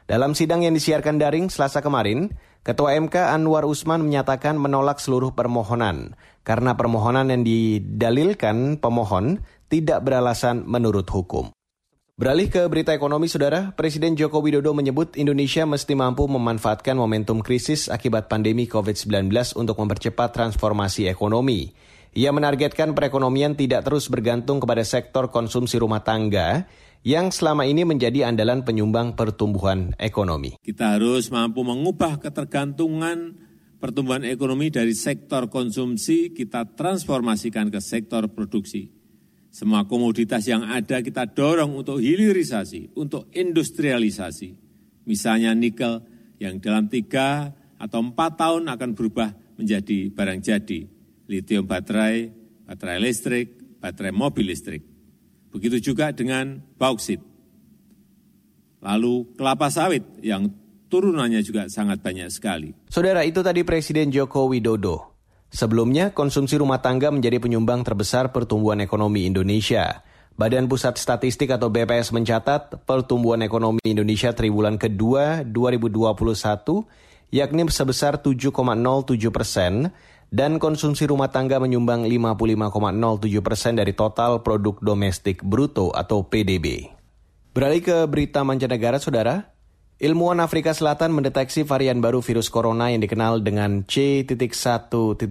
Dalam 0.04 0.36
sidang 0.36 0.60
yang 0.60 0.76
disiarkan 0.76 1.16
daring 1.16 1.48
Selasa 1.48 1.80
kemarin, 1.80 2.28
Ketua 2.64 2.96
MK 2.96 3.28
Anwar 3.28 3.68
Usman 3.68 4.00
menyatakan 4.08 4.56
menolak 4.56 4.96
seluruh 4.96 5.36
permohonan 5.36 6.16
karena 6.48 6.72
permohonan 6.72 7.28
yang 7.28 7.44
didalilkan 7.44 8.80
pemohon 8.80 9.44
tidak 9.68 10.00
beralasan 10.00 10.64
menurut 10.64 11.04
hukum. 11.04 11.52
Beralih 12.14 12.46
ke 12.46 12.62
berita 12.70 12.94
ekonomi, 12.94 13.26
Saudara, 13.26 13.74
Presiden 13.74 14.14
Joko 14.14 14.38
Widodo 14.38 14.70
menyebut 14.70 15.18
Indonesia 15.18 15.66
mesti 15.66 15.98
mampu 15.98 16.30
memanfaatkan 16.30 16.94
momentum 16.94 17.42
krisis 17.42 17.90
akibat 17.90 18.30
pandemi 18.30 18.70
COVID-19 18.70 19.34
untuk 19.58 19.74
mempercepat 19.82 20.30
transformasi 20.30 21.10
ekonomi. 21.10 21.74
Ia 22.14 22.30
menargetkan 22.30 22.94
perekonomian 22.94 23.58
tidak 23.58 23.90
terus 23.90 24.06
bergantung 24.06 24.62
kepada 24.62 24.86
sektor 24.86 25.34
konsumsi 25.34 25.74
rumah 25.74 26.06
tangga 26.06 26.70
yang 27.02 27.34
selama 27.34 27.66
ini 27.66 27.82
menjadi 27.82 28.30
andalan 28.30 28.62
penyumbang 28.62 29.18
pertumbuhan 29.18 29.98
ekonomi. 29.98 30.54
Kita 30.62 30.94
harus 30.94 31.34
mampu 31.34 31.66
mengubah 31.66 32.22
ketergantungan 32.22 33.42
pertumbuhan 33.82 34.22
ekonomi 34.22 34.70
dari 34.70 34.94
sektor 34.94 35.50
konsumsi 35.50 36.30
kita 36.30 36.78
transformasikan 36.78 37.74
ke 37.74 37.82
sektor 37.82 38.30
produksi. 38.30 39.03
Semua 39.54 39.86
komoditas 39.86 40.42
yang 40.50 40.66
ada 40.66 40.98
kita 40.98 41.30
dorong 41.30 41.78
untuk 41.78 42.02
hilirisasi, 42.02 42.98
untuk 42.98 43.30
industrialisasi. 43.30 44.50
Misalnya 45.06 45.54
nikel 45.54 46.02
yang 46.42 46.58
dalam 46.58 46.90
tiga 46.90 47.54
atau 47.78 48.02
empat 48.02 48.34
tahun 48.34 48.66
akan 48.66 48.98
berubah 48.98 49.30
menjadi 49.54 50.10
barang 50.10 50.42
jadi. 50.42 50.90
Lithium 51.30 51.70
baterai, 51.70 52.34
baterai 52.66 52.98
listrik, 52.98 53.78
baterai 53.78 54.10
mobil 54.10 54.50
listrik. 54.50 54.82
Begitu 55.54 55.94
juga 55.94 56.10
dengan 56.10 56.58
bauksit. 56.74 57.22
Lalu 58.82 59.38
kelapa 59.38 59.70
sawit 59.70 60.02
yang 60.18 60.50
turunannya 60.90 61.46
juga 61.46 61.70
sangat 61.70 62.02
banyak 62.02 62.26
sekali. 62.26 62.74
Saudara, 62.90 63.22
itu 63.22 63.38
tadi 63.38 63.62
Presiden 63.62 64.10
Joko 64.10 64.50
Widodo. 64.50 65.13
Sebelumnya, 65.54 66.10
konsumsi 66.10 66.58
rumah 66.58 66.82
tangga 66.82 67.14
menjadi 67.14 67.38
penyumbang 67.38 67.86
terbesar 67.86 68.34
pertumbuhan 68.34 68.82
ekonomi 68.82 69.22
Indonesia. 69.30 70.02
Badan 70.34 70.66
Pusat 70.66 70.98
Statistik 70.98 71.54
atau 71.54 71.70
BPS 71.70 72.10
mencatat 72.10 72.82
pertumbuhan 72.82 73.38
ekonomi 73.38 73.78
Indonesia 73.86 74.34
triwulan 74.34 74.82
kedua 74.82 75.46
2021 75.46 77.30
yakni 77.30 77.70
sebesar 77.70 78.18
7,07 78.18 78.50
persen 79.30 79.94
dan 80.34 80.58
konsumsi 80.58 81.06
rumah 81.06 81.30
tangga 81.30 81.62
menyumbang 81.62 82.02
55,07 82.02 83.38
persen 83.38 83.78
dari 83.78 83.94
total 83.94 84.42
produk 84.42 84.82
domestik 84.82 85.38
bruto 85.46 85.94
atau 85.94 86.26
PDB. 86.26 86.90
Beralih 87.54 87.86
ke 87.86 87.96
berita 88.10 88.42
mancanegara, 88.42 88.98
saudara. 88.98 89.53
Ilmuwan 89.94 90.42
Afrika 90.42 90.74
Selatan 90.74 91.14
mendeteksi 91.14 91.62
varian 91.62 92.02
baru 92.02 92.18
virus 92.18 92.50
corona 92.50 92.90
yang 92.90 92.98
dikenal 92.98 93.46
dengan 93.46 93.86
C.1.2. 93.86 95.22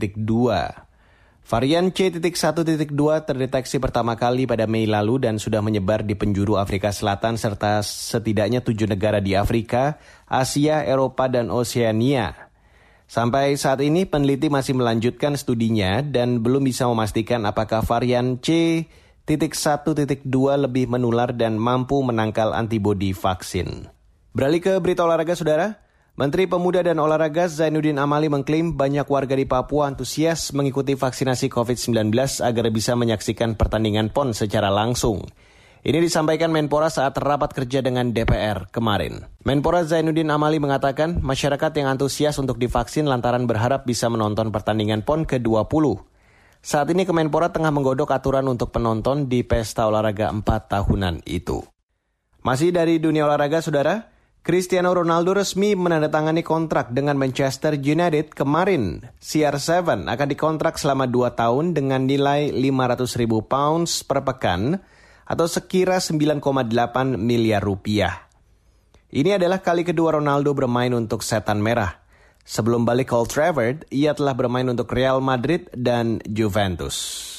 Varian 1.43 1.91
C.1.2 1.91 2.95
terdeteksi 3.27 3.77
pertama 3.83 4.15
kali 4.15 4.47
pada 4.47 4.63
Mei 4.63 4.87
lalu 4.87 5.27
dan 5.27 5.35
sudah 5.35 5.59
menyebar 5.59 6.07
di 6.07 6.15
penjuru 6.15 6.55
Afrika 6.55 6.95
Selatan 6.95 7.35
serta 7.35 7.83
setidaknya 7.83 8.63
tujuh 8.63 8.87
negara 8.87 9.19
di 9.19 9.35
Afrika, 9.35 9.99
Asia, 10.31 10.87
Eropa, 10.87 11.27
dan 11.27 11.51
Oseania. 11.51 12.47
Sampai 13.03 13.59
saat 13.59 13.83
ini 13.83 14.07
peneliti 14.07 14.47
masih 14.47 14.79
melanjutkan 14.79 15.35
studinya 15.35 15.99
dan 15.99 16.39
belum 16.39 16.63
bisa 16.63 16.87
memastikan 16.87 17.43
apakah 17.43 17.83
varian 17.83 18.39
C.1.2 18.39 20.23
lebih 20.55 20.87
menular 20.87 21.35
dan 21.35 21.59
mampu 21.59 21.99
menangkal 21.99 22.55
antibodi 22.55 23.11
vaksin. 23.11 23.92
Beralih 24.33 24.65
ke 24.65 24.73
berita 24.81 25.05
olahraga, 25.05 25.37
saudara. 25.37 25.77
Menteri 26.17 26.49
Pemuda 26.49 26.81
dan 26.81 26.97
Olahraga 26.97 27.45
Zainuddin 27.45 28.01
Amali 28.01 28.33
mengklaim 28.33 28.73
banyak 28.73 29.05
warga 29.05 29.37
di 29.37 29.45
Papua 29.45 29.85
antusias 29.85 30.49
mengikuti 30.57 30.97
vaksinasi 30.97 31.53
COVID-19 31.53 32.09
agar 32.41 32.65
bisa 32.73 32.97
menyaksikan 32.97 33.53
pertandingan 33.53 34.09
PON 34.09 34.33
secara 34.33 34.73
langsung. 34.73 35.21
Ini 35.85 36.01
disampaikan 36.01 36.49
Menpora 36.49 36.89
saat 36.89 37.13
rapat 37.21 37.53
kerja 37.53 37.85
dengan 37.85 38.09
DPR 38.09 38.73
kemarin. 38.73 39.21
Menpora 39.45 39.85
Zainuddin 39.85 40.33
Amali 40.33 40.57
mengatakan 40.57 41.21
masyarakat 41.21 41.69
yang 41.77 41.93
antusias 41.93 42.33
untuk 42.41 42.57
divaksin 42.57 43.05
lantaran 43.05 43.45
berharap 43.45 43.85
bisa 43.85 44.09
menonton 44.09 44.49
pertandingan 44.49 45.05
PON 45.05 45.29
ke-20. 45.29 45.85
Saat 46.65 46.89
ini 46.89 47.05
Kemenpora 47.05 47.53
tengah 47.53 47.69
menggodok 47.69 48.09
aturan 48.09 48.49
untuk 48.49 48.73
penonton 48.73 49.29
di 49.29 49.45
pesta 49.45 49.85
olahraga 49.85 50.33
4 50.33 50.41
tahunan 50.41 51.21
itu. 51.29 51.61
Masih 52.41 52.73
dari 52.73 52.97
dunia 52.97 53.29
olahraga, 53.29 53.61
saudara, 53.61 54.12
Cristiano 54.43 54.91
Ronaldo 54.91 55.31
resmi 55.39 55.71
menandatangani 55.71 56.43
kontrak 56.43 56.91
dengan 56.91 57.15
Manchester 57.15 57.79
United 57.79 58.35
kemarin. 58.35 58.99
CR7 59.23 60.03
akan 60.03 60.27
dikontrak 60.27 60.75
selama 60.75 61.07
2 61.07 61.31
tahun 61.31 61.71
dengan 61.71 62.03
nilai 62.03 62.51
500 62.51 63.23
ribu 63.23 63.47
pounds 63.47 64.03
per 64.03 64.19
pekan 64.27 64.83
atau 65.23 65.47
sekira 65.47 66.03
9,8 66.03 66.43
miliar 67.15 67.63
rupiah. 67.63 68.27
Ini 69.15 69.39
adalah 69.39 69.63
kali 69.63 69.87
kedua 69.87 70.19
Ronaldo 70.19 70.51
bermain 70.51 70.91
untuk 70.91 71.23
Setan 71.23 71.63
Merah. 71.63 72.03
Sebelum 72.43 72.83
balik 72.83 73.15
ke 73.15 73.15
Old 73.15 73.31
Trafford, 73.31 73.87
ia 73.95 74.11
telah 74.11 74.35
bermain 74.35 74.67
untuk 74.67 74.91
Real 74.91 75.23
Madrid 75.23 75.71
dan 75.71 76.19
Juventus. 76.27 77.32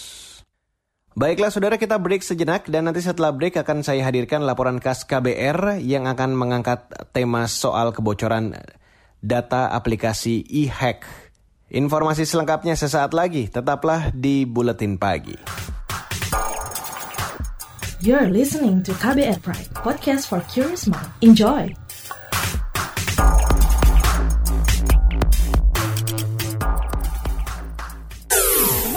Baiklah 1.14 1.54
saudara 1.54 1.78
kita 1.78 1.94
break 1.94 2.26
sejenak 2.26 2.66
dan 2.66 2.90
nanti 2.90 2.98
setelah 2.98 3.30
break 3.30 3.54
akan 3.62 3.86
saya 3.86 4.02
hadirkan 4.02 4.42
laporan 4.42 4.82
khas 4.82 5.06
KBR 5.06 5.78
yang 5.78 6.10
akan 6.10 6.34
mengangkat 6.34 6.90
tema 7.14 7.46
soal 7.46 7.94
kebocoran 7.94 8.50
data 9.22 9.70
aplikasi 9.70 10.42
e-hack. 10.42 11.06
Informasi 11.70 12.26
selengkapnya 12.26 12.74
sesaat 12.74 13.14
lagi, 13.14 13.46
tetaplah 13.46 14.10
di 14.10 14.42
Buletin 14.42 14.98
Pagi. 14.98 15.38
You're 18.02 18.34
listening 18.34 18.82
to 18.82 18.90
KBR 18.98 19.38
Pride, 19.38 19.70
podcast 19.70 20.26
for 20.26 20.42
curious 20.50 20.90
mind. 20.90 21.14
Enjoy! 21.22 21.70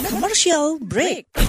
Commercial 0.10 0.82
break 0.82 1.47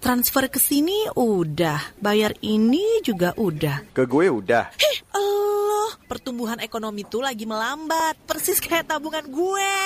transfer 0.00 0.48
ke 0.48 0.56
sini 0.56 1.06
udah, 1.12 2.00
bayar 2.00 2.32
ini 2.40 3.04
juga 3.04 3.36
udah. 3.36 3.92
Ke 3.92 4.08
gue 4.08 4.32
udah. 4.32 4.72
Heh, 4.72 4.98
Allah, 5.12 5.92
pertumbuhan 6.08 6.58
ekonomi 6.64 7.04
tuh 7.04 7.20
lagi 7.20 7.44
melambat, 7.44 8.16
persis 8.24 8.58
kayak 8.58 8.88
tabungan 8.88 9.28
gue. 9.28 9.76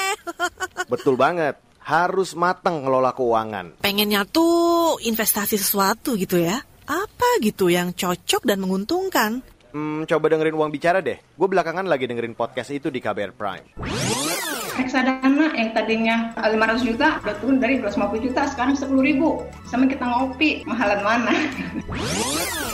Betul 0.94 1.18
banget, 1.18 1.58
harus 1.82 2.32
matang 2.38 2.86
ngelola 2.86 3.12
keuangan. 3.12 3.82
Pengennya 3.82 4.22
tuh 4.24 4.96
investasi 5.02 5.58
sesuatu 5.58 6.14
gitu 6.14 6.38
ya. 6.38 6.62
Apa 6.84 7.42
gitu 7.42 7.68
yang 7.68 7.92
cocok 7.92 8.46
dan 8.46 8.62
menguntungkan? 8.62 9.42
Hmm, 9.74 10.06
coba 10.06 10.30
dengerin 10.30 10.54
uang 10.54 10.70
bicara 10.70 11.02
deh. 11.02 11.18
Gue 11.34 11.50
belakangan 11.50 11.82
lagi 11.90 12.06
dengerin 12.06 12.38
podcast 12.38 12.70
itu 12.70 12.94
di 12.94 13.02
KBR 13.02 13.34
Prime. 13.34 13.74
Reksadana 14.78 15.50
yang 15.58 15.74
tadinya 15.74 16.30
500 16.38 16.86
juta 16.86 17.18
udah 17.18 17.34
turun 17.42 17.58
dari 17.58 17.82
250 17.82 18.22
juta 18.22 18.46
sekarang 18.46 18.78
10 18.78 18.94
ribu. 19.02 19.42
Sama 19.66 19.90
kita 19.90 20.06
ngopi 20.06 20.62
mahalan 20.62 21.02
mana? 21.02 21.34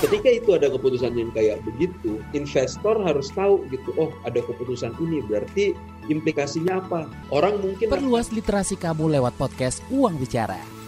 Ketika 0.04 0.28
itu 0.28 0.52
ada 0.52 0.68
keputusan 0.68 1.16
yang 1.16 1.32
kayak 1.32 1.64
begitu 1.64 2.20
investor 2.36 3.00
harus 3.00 3.32
tahu 3.32 3.64
gitu 3.72 3.96
oh 3.96 4.12
ada 4.28 4.44
keputusan 4.44 4.92
ini 5.00 5.24
berarti 5.24 5.72
implikasinya 6.12 6.84
apa? 6.84 7.08
Orang 7.32 7.64
mungkin 7.64 7.88
perluas 7.88 8.28
literasi 8.28 8.76
kamu 8.76 9.16
lewat 9.16 9.40
podcast 9.40 9.80
uang 9.88 10.20
bicara 10.20 10.79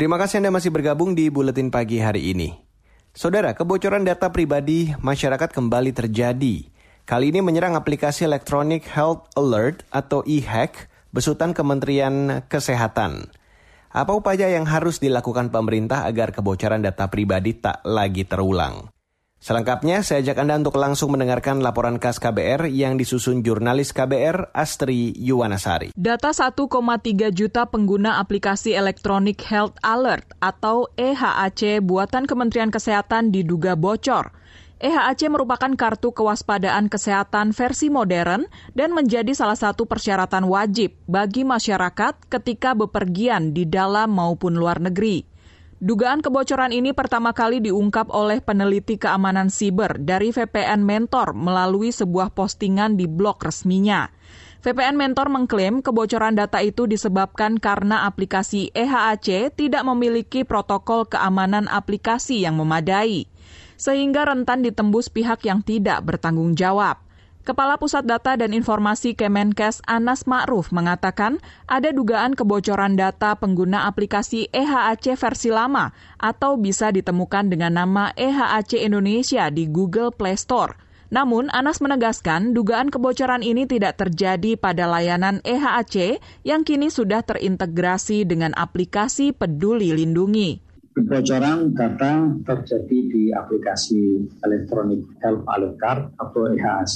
Terima 0.00 0.16
kasih 0.16 0.40
Anda 0.40 0.48
masih 0.48 0.72
bergabung 0.72 1.12
di 1.12 1.28
Buletin 1.28 1.68
Pagi 1.68 2.00
hari 2.00 2.32
ini. 2.32 2.56
Saudara, 3.12 3.52
kebocoran 3.52 4.00
data 4.00 4.32
pribadi 4.32 4.96
masyarakat 4.96 5.52
kembali 5.52 5.92
terjadi. 5.92 6.72
Kali 7.04 7.28
ini 7.28 7.44
menyerang 7.44 7.76
aplikasi 7.76 8.24
Electronic 8.24 8.88
Health 8.88 9.28
Alert 9.36 9.84
atau 9.92 10.24
e-hack 10.24 10.88
besutan 11.12 11.52
Kementerian 11.52 12.40
Kesehatan. 12.48 13.28
Apa 13.92 14.16
upaya 14.16 14.48
yang 14.48 14.64
harus 14.64 15.04
dilakukan 15.04 15.52
pemerintah 15.52 16.08
agar 16.08 16.32
kebocoran 16.32 16.80
data 16.80 17.12
pribadi 17.12 17.60
tak 17.60 17.84
lagi 17.84 18.24
terulang? 18.24 18.88
Selengkapnya, 19.40 20.04
saya 20.04 20.20
ajak 20.20 20.36
Anda 20.36 20.60
untuk 20.60 20.76
langsung 20.76 21.16
mendengarkan 21.16 21.64
laporan 21.64 21.96
khas 21.96 22.20
KBR 22.20 22.68
yang 22.68 23.00
disusun 23.00 23.40
jurnalis 23.40 23.88
KBR 23.96 24.52
Astri 24.52 25.16
Yuwanasari. 25.16 25.96
Data 25.96 26.28
1,3 26.28 26.60
juta 27.32 27.64
pengguna 27.64 28.20
aplikasi 28.20 28.76
Electronic 28.76 29.40
Health 29.48 29.80
Alert 29.80 30.36
atau 30.44 30.92
EHAC 30.92 31.80
buatan 31.80 32.28
Kementerian 32.28 32.68
Kesehatan 32.68 33.32
diduga 33.32 33.80
bocor. 33.80 34.28
EHAC 34.76 35.32
merupakan 35.32 35.72
kartu 35.72 36.12
kewaspadaan 36.12 36.92
kesehatan 36.92 37.56
versi 37.56 37.88
modern 37.88 38.44
dan 38.76 38.92
menjadi 38.92 39.32
salah 39.32 39.56
satu 39.56 39.88
persyaratan 39.88 40.44
wajib 40.52 41.00
bagi 41.08 41.48
masyarakat 41.48 42.28
ketika 42.28 42.76
bepergian 42.76 43.56
di 43.56 43.64
dalam 43.64 44.12
maupun 44.12 44.52
luar 44.52 44.84
negeri. 44.84 45.29
Dugaan 45.80 46.20
kebocoran 46.20 46.76
ini 46.76 46.92
pertama 46.92 47.32
kali 47.32 47.56
diungkap 47.64 48.12
oleh 48.12 48.44
peneliti 48.44 49.00
keamanan 49.00 49.48
siber 49.48 49.96
dari 49.96 50.28
VPN 50.28 50.84
Mentor 50.84 51.32
melalui 51.32 51.88
sebuah 51.88 52.36
postingan 52.36 53.00
di 53.00 53.08
blog 53.08 53.40
resminya. 53.40 54.12
VPN 54.60 55.00
Mentor 55.00 55.32
mengklaim 55.32 55.80
kebocoran 55.80 56.36
data 56.36 56.60
itu 56.60 56.84
disebabkan 56.84 57.56
karena 57.56 58.04
aplikasi 58.04 58.68
EHAC 58.76 59.56
tidak 59.56 59.80
memiliki 59.88 60.44
protokol 60.44 61.08
keamanan 61.08 61.64
aplikasi 61.64 62.44
yang 62.44 62.60
memadai, 62.60 63.24
sehingga 63.80 64.28
rentan 64.28 64.60
ditembus 64.60 65.08
pihak 65.08 65.48
yang 65.48 65.64
tidak 65.64 66.04
bertanggung 66.04 66.60
jawab. 66.60 67.00
Kepala 67.40 67.80
Pusat 67.80 68.04
Data 68.04 68.36
dan 68.36 68.52
Informasi 68.52 69.16
Kemenkes 69.16 69.80
Anas 69.88 70.28
Ma'ruf 70.28 70.76
mengatakan 70.76 71.40
ada 71.64 71.88
dugaan 71.88 72.36
kebocoran 72.36 73.00
data 73.00 73.32
pengguna 73.32 73.88
aplikasi 73.88 74.52
EHAC 74.52 75.16
versi 75.16 75.48
lama 75.48 75.88
atau 76.20 76.60
bisa 76.60 76.92
ditemukan 76.92 77.48
dengan 77.48 77.80
nama 77.80 78.12
EHAC 78.12 78.84
Indonesia 78.84 79.48
di 79.48 79.64
Google 79.72 80.12
Play 80.12 80.36
Store. 80.36 80.76
Namun, 81.08 81.48
Anas 81.48 81.80
menegaskan 81.80 82.52
dugaan 82.52 82.92
kebocoran 82.92 83.40
ini 83.40 83.64
tidak 83.64 83.96
terjadi 83.96 84.60
pada 84.60 84.84
layanan 84.84 85.40
EHAC 85.40 86.20
yang 86.44 86.60
kini 86.60 86.92
sudah 86.92 87.24
terintegrasi 87.24 88.28
dengan 88.28 88.52
aplikasi 88.52 89.32
Peduli 89.32 89.96
Lindungi. 89.96 90.69
Kebocoran 90.90 91.70
data 91.70 92.34
terjadi 92.42 92.98
di 93.06 93.22
aplikasi 93.30 94.26
Electronic 94.42 95.06
Health 95.22 95.46
Alert 95.46 95.76
Card 95.78 96.02
atau 96.18 96.50
EHAC 96.50 96.94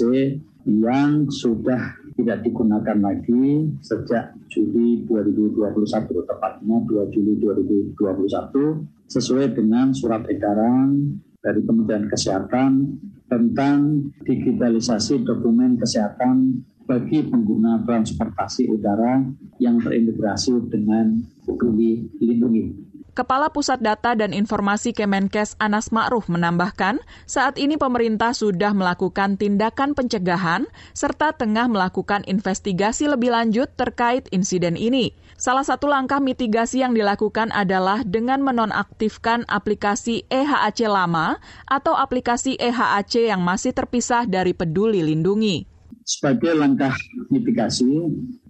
yang 0.67 1.31
sudah 1.31 1.95
tidak 2.19 2.43
digunakan 2.43 2.99
lagi 2.99 3.71
sejak 3.87 4.35
Juli 4.51 5.07
2021, 5.07 6.27
tepatnya 6.27 6.77
2 6.91 7.15
Juli 7.15 7.39
2021, 7.39 8.83
sesuai 9.07 9.55
dengan 9.55 9.95
surat 9.95 10.27
edaran 10.27 11.15
dari 11.39 11.63
Kementerian 11.63 12.11
Kesehatan 12.11 12.99
tentang 13.31 14.11
digitalisasi 14.27 15.23
dokumen 15.23 15.79
kesehatan 15.79 16.67
bagi 16.83 17.25
pengguna 17.31 17.81
transportasi 17.87 18.69
udara 18.75 19.23
yang 19.63 19.79
terintegrasi 19.79 20.67
dengan 20.67 21.23
peduli 21.47 22.11
lindungi. 22.19 22.94
Kepala 23.15 23.47
Pusat 23.47 23.79
Data 23.79 24.19
dan 24.19 24.35
Informasi 24.35 24.91
Kemenkes 24.91 25.55
Anas 25.63 25.95
Ma'ruf 25.95 26.27
menambahkan, 26.27 26.99
saat 27.31 27.63
ini 27.63 27.79
pemerintah 27.79 28.35
sudah 28.35 28.75
melakukan 28.75 29.39
tindakan 29.39 29.95
pencegahan 29.95 30.67
serta 30.99 31.31
tengah 31.31 31.71
melakukan 31.71 32.27
investigasi 32.27 33.07
lebih 33.07 33.31
lanjut 33.31 33.71
terkait 33.79 34.27
insiden 34.35 34.75
ini. 34.75 35.15
Salah 35.39 35.63
satu 35.63 35.87
langkah 35.87 36.19
mitigasi 36.19 36.83
yang 36.83 36.91
dilakukan 36.91 37.55
adalah 37.55 38.03
dengan 38.03 38.43
menonaktifkan 38.43 39.47
aplikasi 39.47 40.27
EHAC 40.27 40.91
lama 40.91 41.39
atau 41.71 41.95
aplikasi 41.95 42.59
EHAC 42.59 43.31
yang 43.31 43.47
masih 43.47 43.71
terpisah 43.71 44.27
dari 44.27 44.59
Peduli 44.59 45.07
Lindungi. 45.07 45.74
Sebagai 46.05 46.53
langkah 46.53 46.93
mitigasi, 47.33 47.89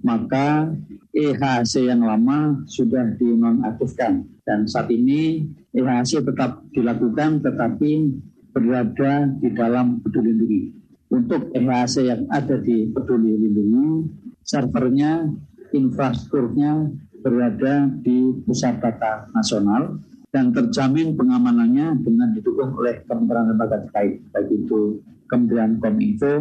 maka 0.03 0.75
EHC 1.15 1.87
yang 1.87 2.03
lama 2.03 2.67
sudah 2.67 3.15
dinonaktifkan 3.15 4.27
dan 4.43 4.67
saat 4.67 4.91
ini 4.91 5.47
EHC 5.71 6.27
tetap 6.27 6.67
dilakukan 6.75 7.47
tetapi 7.47 8.11
berada 8.51 9.31
di 9.39 9.55
dalam 9.55 10.03
Peduli 10.03 10.35
Lindungi. 10.35 10.63
Untuk 11.15 11.55
EHC 11.55 12.11
yang 12.11 12.27
ada 12.27 12.59
di 12.59 12.91
Peduli 12.91 13.39
Lindungi, 13.39 14.11
servernya, 14.43 15.31
infrastrukturnya 15.71 16.91
berada 17.23 17.87
di 18.03 18.35
Pusat 18.43 18.75
Data 18.83 19.31
Nasional 19.31 20.03
dan 20.35 20.51
terjamin 20.51 21.15
pengamanannya 21.15 22.03
dengan 22.03 22.35
didukung 22.35 22.75
oleh 22.75 23.07
kementerian 23.07 23.55
lembaga 23.55 23.87
terkait, 23.87 24.27
baik 24.35 24.51
itu 24.51 24.99
Kementerian 25.31 25.81
Kominfo 25.81 26.33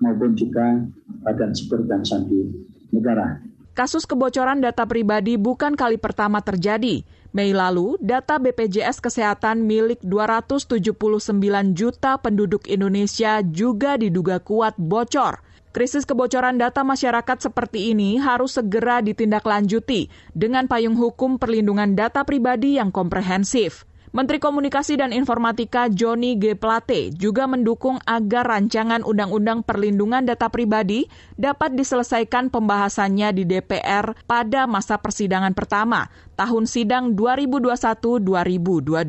maupun 0.00 0.36
juga 0.36 0.84
Badan 1.24 1.52
Siber 1.52 1.84
dan 1.86 2.04
Sandi 2.04 2.46
Negara. 2.92 3.40
Kasus 3.76 4.08
kebocoran 4.08 4.64
data 4.64 4.88
pribadi 4.88 5.36
bukan 5.36 5.76
kali 5.76 6.00
pertama 6.00 6.40
terjadi. 6.40 7.04
Mei 7.36 7.52
lalu, 7.52 8.00
data 8.00 8.40
BPJS 8.40 9.04
Kesehatan 9.04 9.68
milik 9.68 10.00
279 10.00 10.96
juta 11.76 12.16
penduduk 12.16 12.64
Indonesia 12.72 13.44
juga 13.44 14.00
diduga 14.00 14.40
kuat 14.40 14.80
bocor. 14.80 15.44
Krisis 15.76 16.08
kebocoran 16.08 16.56
data 16.56 16.80
masyarakat 16.80 17.36
seperti 17.36 17.92
ini 17.92 18.16
harus 18.16 18.56
segera 18.56 19.04
ditindaklanjuti 19.04 20.08
dengan 20.32 20.64
payung 20.64 20.96
hukum 20.96 21.36
perlindungan 21.36 21.92
data 21.92 22.24
pribadi 22.24 22.80
yang 22.80 22.88
komprehensif. 22.88 23.84
Menteri 24.16 24.40
Komunikasi 24.40 24.96
dan 24.96 25.12
Informatika 25.12 25.92
Joni 25.92 26.40
G. 26.40 26.56
Plate 26.56 27.12
juga 27.12 27.44
mendukung 27.44 28.00
agar 28.08 28.48
rancangan 28.48 29.04
Undang-Undang 29.04 29.60
Perlindungan 29.68 30.24
Data 30.24 30.48
Pribadi 30.48 31.04
dapat 31.36 31.76
diselesaikan 31.76 32.48
pembahasannya 32.48 33.36
di 33.36 33.44
DPR 33.44 34.16
pada 34.24 34.64
masa 34.64 34.96
persidangan 34.96 35.52
pertama, 35.52 36.08
tahun 36.32 36.64
sidang 36.64 37.12
2021-2022. 37.12 39.04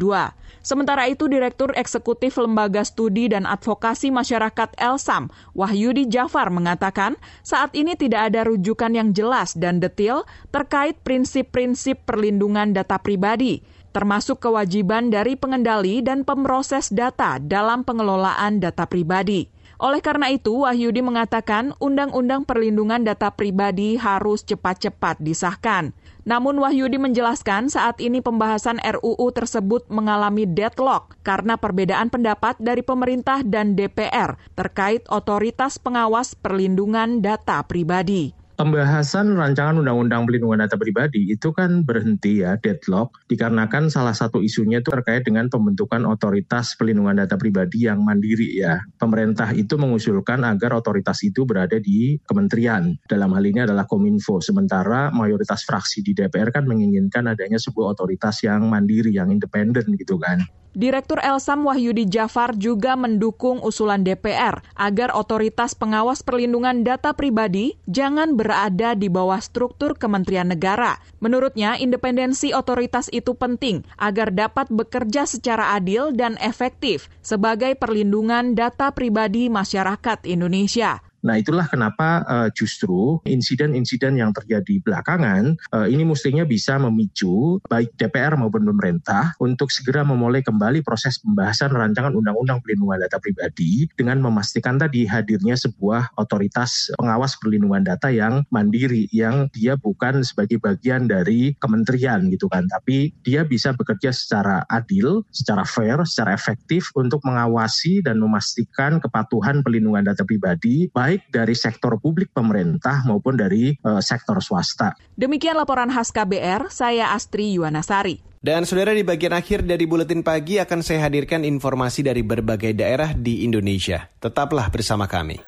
Sementara 0.59 1.07
itu, 1.07 1.31
Direktur 1.31 1.71
Eksekutif 1.79 2.35
Lembaga 2.35 2.83
Studi 2.83 3.31
dan 3.31 3.47
Advokasi 3.47 4.11
Masyarakat 4.11 4.75
Elsam, 4.75 5.31
Wahyudi 5.55 6.11
Jafar 6.11 6.51
mengatakan, 6.51 7.15
saat 7.47 7.71
ini 7.79 7.95
tidak 7.95 8.35
ada 8.35 8.43
rujukan 8.43 8.91
yang 8.91 9.15
jelas 9.15 9.55
dan 9.55 9.79
detail 9.79 10.27
terkait 10.51 10.99
prinsip-prinsip 11.07 12.03
perlindungan 12.03 12.75
data 12.75 12.99
pribadi 12.99 13.76
termasuk 13.97 14.37
kewajiban 14.45 15.09
dari 15.09 15.33
pengendali 15.33 16.05
dan 16.05 16.21
pemroses 16.21 16.93
data 16.93 17.41
dalam 17.41 17.81
pengelolaan 17.81 18.61
data 18.61 18.85
pribadi. 18.85 19.49
Oleh 19.81 20.01
karena 20.05 20.29
itu, 20.29 20.65
Wahyudi 20.65 21.01
mengatakan 21.01 21.73
Undang-Undang 21.81 22.49
Perlindungan 22.49 23.05
Data 23.05 23.29
Pribadi 23.29 23.93
harus 23.97 24.41
cepat-cepat 24.41 25.21
disahkan. 25.21 25.93
Namun 26.25 26.57
Wahyudi 26.61 26.97
menjelaskan 26.97 27.69
saat 27.69 28.01
ini 28.01 28.21
pembahasan 28.21 28.81
RUU 28.81 29.33
tersebut 29.33 29.85
mengalami 29.89 30.49
deadlock 30.49 31.17
karena 31.21 31.57
perbedaan 31.57 32.09
pendapat 32.09 32.57
dari 32.57 32.81
pemerintah 32.81 33.45
dan 33.45 33.77
DPR 33.77 34.37
terkait 34.57 35.05
otoritas 35.13 35.77
pengawas 35.77 36.33
perlindungan 36.37 37.21
data 37.21 37.61
pribadi. 37.65 38.36
Pembahasan 38.57 39.37
rancangan 39.37 39.77
undang-undang 39.77 40.25
pelindungan 40.25 40.65
data 40.65 40.81
pribadi 40.81 41.29
itu 41.29 41.53
kan 41.53 41.85
berhenti 41.85 42.41
ya 42.41 42.57
deadlock 42.57 43.13
dikarenakan 43.29 43.93
salah 43.93 44.17
satu 44.17 44.41
isunya 44.41 44.81
itu 44.81 44.89
terkait 44.89 45.29
dengan 45.29 45.45
pembentukan 45.45 46.01
otoritas 46.09 46.73
pelindungan 46.73 47.21
data 47.21 47.37
pribadi 47.37 47.85
yang 47.85 48.01
mandiri 48.01 48.57
ya. 48.57 48.81
Pemerintah 48.97 49.53
itu 49.53 49.77
mengusulkan 49.77 50.41
agar 50.41 50.73
otoritas 50.73 51.21
itu 51.21 51.45
berada 51.45 51.77
di 51.77 52.17
kementerian. 52.25 52.97
Dalam 53.05 53.29
hal 53.37 53.45
ini 53.45 53.61
adalah 53.61 53.85
Kominfo. 53.85 54.41
Sementara 54.41 55.13
mayoritas 55.13 55.61
fraksi 55.61 56.01
di 56.01 56.17
DPR 56.17 56.49
kan 56.49 56.65
menginginkan 56.65 57.29
adanya 57.29 57.61
sebuah 57.61 57.93
otoritas 57.93 58.41
yang 58.41 58.65
mandiri, 58.73 59.13
yang 59.13 59.29
independen 59.29 59.85
gitu 60.01 60.17
kan. 60.17 60.41
Direktur 60.77 61.17
Elsam 61.25 61.65
Wahyudi 61.65 62.05
Jafar 62.05 62.53
juga 62.53 62.93
mendukung 62.93 63.57
usulan 63.65 64.05
DPR 64.05 64.61
agar 64.77 65.09
otoritas 65.09 65.73
pengawas 65.73 66.21
perlindungan 66.21 66.85
data 66.85 67.17
pribadi 67.17 67.73
jangan 67.89 68.37
berada 68.37 68.93
di 68.93 69.09
bawah 69.09 69.41
struktur 69.41 69.97
Kementerian 69.97 70.53
Negara. 70.53 71.01
Menurutnya, 71.17 71.81
independensi 71.81 72.53
otoritas 72.53 73.09
itu 73.09 73.33
penting 73.33 73.89
agar 73.97 74.29
dapat 74.29 74.69
bekerja 74.69 75.25
secara 75.25 75.73
adil 75.73 76.13
dan 76.13 76.37
efektif 76.37 77.09
sebagai 77.25 77.73
perlindungan 77.73 78.53
data 78.53 78.93
pribadi 78.93 79.49
masyarakat 79.49 80.29
Indonesia. 80.29 81.01
Nah 81.25 81.39
itulah 81.41 81.65
kenapa 81.65 82.21
uh, 82.27 82.49
justru 82.53 83.17
insiden-insiden 83.25 84.21
yang 84.21 84.31
terjadi 84.35 84.81
belakangan 84.83 85.57
uh, 85.73 85.87
ini 85.89 86.05
mestinya 86.05 86.45
bisa 86.45 86.77
memicu 86.77 87.57
baik 87.65 87.93
DPR 87.97 88.37
maupun 88.37 88.65
pemerintah 88.65 89.33
untuk 89.41 89.73
segera 89.73 90.05
memulai 90.05 90.45
kembali 90.45 90.85
proses 90.85 91.17
pembahasan 91.21 91.73
rancangan 91.73 92.13
undang-undang 92.13 92.61
pelindungan 92.61 93.01
data 93.01 93.17
pribadi 93.17 93.89
dengan 93.97 94.21
memastikan 94.21 94.77
tadi 94.77 95.09
hadirnya 95.09 95.57
sebuah 95.57 96.17
otoritas 96.21 96.93
pengawas 96.97 97.37
perlindungan 97.41 97.81
data 97.81 98.13
yang 98.13 98.45
mandiri 98.53 99.09
yang 99.09 99.49
dia 99.53 99.77
bukan 99.77 100.21
sebagai 100.21 100.61
bagian 100.61 101.09
dari 101.09 101.55
kementerian 101.57 102.29
gitu 102.29 102.45
kan. 102.51 102.65
Tapi 102.69 103.13
dia 103.23 103.43
bisa 103.47 103.73
bekerja 103.73 104.13
secara 104.13 104.63
adil, 104.69 105.25
secara 105.31 105.63
fair, 105.63 105.97
secara 106.05 106.33
efektif 106.35 106.89
untuk 106.93 107.23
mengawasi 107.25 108.03
dan 108.05 108.21
memastikan 108.21 108.99
kepatuhan 109.01 109.61
pelindungan 109.65 110.05
data 110.05 110.23
pribadi 110.23 110.89
dari 111.31 111.55
sektor 111.55 111.95
publik 111.95 112.35
pemerintah 112.35 113.07
maupun 113.07 113.39
dari 113.39 113.71
uh, 113.87 114.03
sektor 114.03 114.43
swasta. 114.43 114.99
Demikian 115.15 115.55
laporan 115.55 115.87
khas 115.87 116.11
KBR, 116.11 116.67
saya 116.67 117.15
Astri 117.15 117.55
Yuwanasari. 117.55 118.19
Dan 118.37 118.67
saudara 118.67 118.93
di 118.93 119.01
bagian 119.01 119.33
akhir 119.33 119.65
dari 119.65 119.89
buletin 119.89 120.21
pagi 120.21 120.61
akan 120.61 120.79
saya 120.85 121.09
hadirkan 121.09 121.41
informasi 121.47 122.05
dari 122.05 122.21
berbagai 122.21 122.75
daerah 122.75 123.15
di 123.15 123.47
Indonesia. 123.47 124.07
Tetaplah 124.19 124.69
bersama 124.69 125.09
kami. 125.09 125.41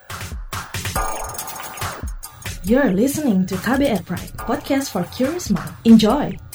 You're 2.68 2.92
listening 2.92 3.48
to 3.48 3.56
KBR 3.56 4.04
Pride, 4.04 4.36
podcast 4.36 4.92
for 4.92 5.08
curious 5.16 5.48
mind. 5.50 5.74
Enjoy! 5.88 6.49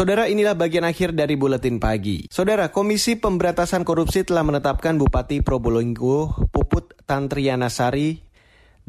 Saudara 0.00 0.32
inilah 0.32 0.56
bagian 0.56 0.88
akhir 0.88 1.12
dari 1.12 1.36
buletin 1.36 1.76
pagi. 1.76 2.24
Saudara, 2.32 2.72
Komisi 2.72 3.20
Pemberantasan 3.20 3.84
Korupsi 3.84 4.24
telah 4.24 4.40
menetapkan 4.40 4.96
Bupati 4.96 5.44
Probolinggo 5.44 6.40
Puput 6.48 6.96
Tantriana 7.04 7.68
Sari 7.68 8.16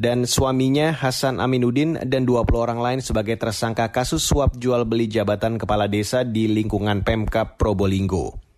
dan 0.00 0.24
suaminya 0.24 0.88
Hasan 0.96 1.36
Aminuddin 1.36 2.00
dan 2.08 2.24
20 2.24 2.48
orang 2.56 2.80
lain 2.80 3.04
sebagai 3.04 3.36
tersangka 3.36 3.92
kasus 3.92 4.24
suap 4.24 4.56
jual 4.56 4.88
beli 4.88 5.04
jabatan 5.04 5.60
kepala 5.60 5.84
desa 5.84 6.24
di 6.24 6.48
lingkungan 6.48 7.04
Pemkap 7.04 7.60
Probolinggo. 7.60 8.51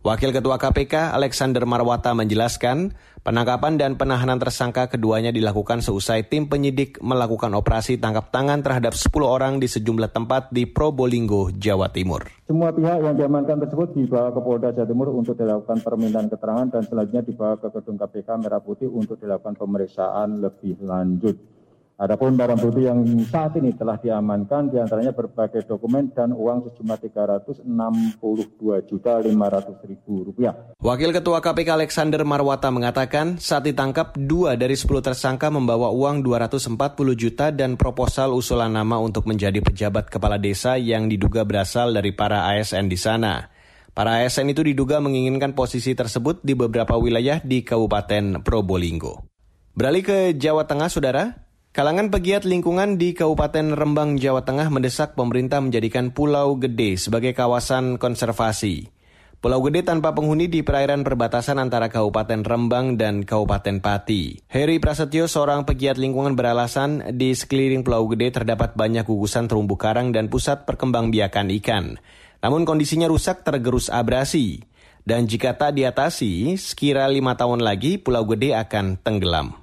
Wakil 0.00 0.32
Ketua 0.32 0.56
KPK 0.56 1.12
Alexander 1.12 1.60
Marwata 1.68 2.16
menjelaskan, 2.16 2.96
penangkapan 3.20 3.76
dan 3.76 4.00
penahanan 4.00 4.40
tersangka 4.40 4.88
keduanya 4.88 5.28
dilakukan 5.28 5.84
seusai 5.84 6.24
tim 6.24 6.48
penyidik 6.48 6.96
melakukan 7.04 7.52
operasi 7.52 8.00
tangkap 8.00 8.32
tangan 8.32 8.64
terhadap 8.64 8.96
10 8.96 9.12
orang 9.20 9.60
di 9.60 9.68
sejumlah 9.68 10.08
tempat 10.08 10.48
di 10.56 10.64
Probolinggo, 10.64 11.52
Jawa 11.52 11.92
Timur. 11.92 12.32
Semua 12.48 12.72
pihak 12.72 12.96
yang 12.96 13.12
diamankan 13.12 13.60
tersebut 13.60 13.92
dibawa 13.92 14.32
ke 14.32 14.40
Polda 14.40 14.72
Jawa 14.72 14.88
Timur 14.88 15.12
untuk 15.12 15.36
dilakukan 15.36 15.84
permintaan 15.84 16.32
keterangan 16.32 16.68
dan 16.72 16.82
selanjutnya 16.88 17.22
dibawa 17.28 17.54
ke 17.60 17.68
gedung 17.68 18.00
KPK 18.00 18.28
Merah 18.40 18.62
Putih 18.64 18.88
untuk 18.88 19.20
dilakukan 19.20 19.60
pemeriksaan 19.60 20.40
lebih 20.40 20.80
lanjut. 20.80 21.59
Adapun 22.00 22.32
barang 22.32 22.56
bukti 22.56 22.88
yang 22.88 23.04
saat 23.28 23.60
ini 23.60 23.76
telah 23.76 24.00
diamankan 24.00 24.72
di 24.72 24.80
antaranya 24.80 25.12
berbagai 25.12 25.68
dokumen 25.68 26.08
dan 26.16 26.32
uang 26.32 26.72
sejumlah 26.72 26.96
362 26.96 28.88
juta 28.88 29.20
500 29.20 29.84
ribu 29.84 30.32
rupiah. 30.32 30.56
Wakil 30.80 31.12
Ketua 31.12 31.44
KPK 31.44 31.76
Alexander 31.76 32.24
Marwata 32.24 32.72
mengatakan 32.72 33.36
saat 33.36 33.68
ditangkap 33.68 34.16
dua 34.16 34.56
dari 34.56 34.80
10 34.80 34.88
tersangka 35.04 35.52
membawa 35.52 35.92
uang 35.92 36.24
240 36.24 36.72
juta 37.20 37.52
dan 37.52 37.76
proposal 37.76 38.32
usulan 38.32 38.72
nama 38.72 38.96
untuk 38.96 39.28
menjadi 39.28 39.60
pejabat 39.60 40.08
kepala 40.08 40.40
desa 40.40 40.80
yang 40.80 41.04
diduga 41.04 41.44
berasal 41.44 41.92
dari 41.92 42.16
para 42.16 42.48
ASN 42.48 42.88
di 42.88 42.96
sana. 42.96 43.52
Para 43.92 44.24
ASN 44.24 44.56
itu 44.56 44.64
diduga 44.64 45.04
menginginkan 45.04 45.52
posisi 45.52 45.92
tersebut 45.92 46.40
di 46.40 46.56
beberapa 46.56 46.96
wilayah 46.96 47.44
di 47.44 47.60
Kabupaten 47.60 48.40
Probolinggo. 48.40 49.28
Beralih 49.76 50.00
ke 50.00 50.18
Jawa 50.32 50.64
Tengah, 50.64 50.88
Saudara. 50.88 51.49
Kalangan 51.70 52.10
pegiat 52.10 52.42
lingkungan 52.42 52.98
di 52.98 53.14
Kabupaten 53.14 53.78
Rembang, 53.78 54.18
Jawa 54.18 54.42
Tengah 54.42 54.66
mendesak 54.74 55.14
pemerintah 55.14 55.62
menjadikan 55.62 56.10
Pulau 56.10 56.58
Gede 56.58 56.98
sebagai 56.98 57.30
kawasan 57.30 57.94
konservasi. 57.94 58.90
Pulau 59.38 59.62
Gede 59.62 59.86
tanpa 59.86 60.10
penghuni 60.10 60.50
di 60.50 60.66
perairan 60.66 61.06
perbatasan 61.06 61.62
antara 61.62 61.86
Kabupaten 61.86 62.42
Rembang 62.42 62.98
dan 62.98 63.22
Kabupaten 63.22 63.78
Pati. 63.78 64.50
Heri 64.50 64.82
Prasetyo, 64.82 65.30
seorang 65.30 65.62
pegiat 65.62 65.94
lingkungan 65.94 66.34
beralasan 66.34 67.14
di 67.14 67.30
sekeliling 67.38 67.86
Pulau 67.86 68.10
Gede 68.10 68.34
terdapat 68.34 68.74
banyak 68.74 69.06
gugusan 69.06 69.46
terumbu 69.46 69.78
karang 69.78 70.10
dan 70.10 70.26
pusat 70.26 70.66
perkembangbiakan 70.66 71.54
ikan. 71.62 72.02
Namun 72.42 72.66
kondisinya 72.66 73.06
rusak 73.06 73.46
tergerus 73.46 73.94
abrasi. 73.94 74.66
Dan 75.06 75.30
jika 75.30 75.54
tak 75.54 75.78
diatasi, 75.78 76.58
sekira 76.58 77.06
lima 77.06 77.38
tahun 77.38 77.62
lagi 77.62 78.02
Pulau 78.02 78.26
Gede 78.26 78.58
akan 78.58 78.98
tenggelam 79.06 79.54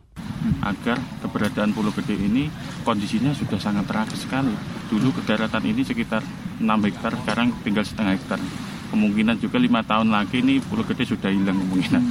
agar 0.68 1.00
keberadaan 1.24 1.72
Pulau 1.72 1.96
Gede 1.96 2.20
ini 2.20 2.52
kondisinya 2.84 3.32
sudah 3.32 3.56
sangat 3.56 3.88
tragis 3.88 4.28
sekali. 4.28 4.52
Dulu 4.92 5.16
kedaratan 5.22 5.64
ini 5.64 5.88
sekitar 5.88 6.20
6 6.60 6.68
hektar, 6.68 7.16
sekarang 7.24 7.56
tinggal 7.64 7.88
setengah 7.88 8.20
hektar. 8.20 8.40
Kemungkinan 8.88 9.40
juga 9.44 9.60
lima 9.60 9.84
tahun 9.84 10.12
lagi 10.12 10.40
ini 10.44 10.60
Pulau 10.64 10.84
Gede 10.84 11.08
sudah 11.08 11.32
hilang 11.32 11.60
kemungkinan. 11.60 12.04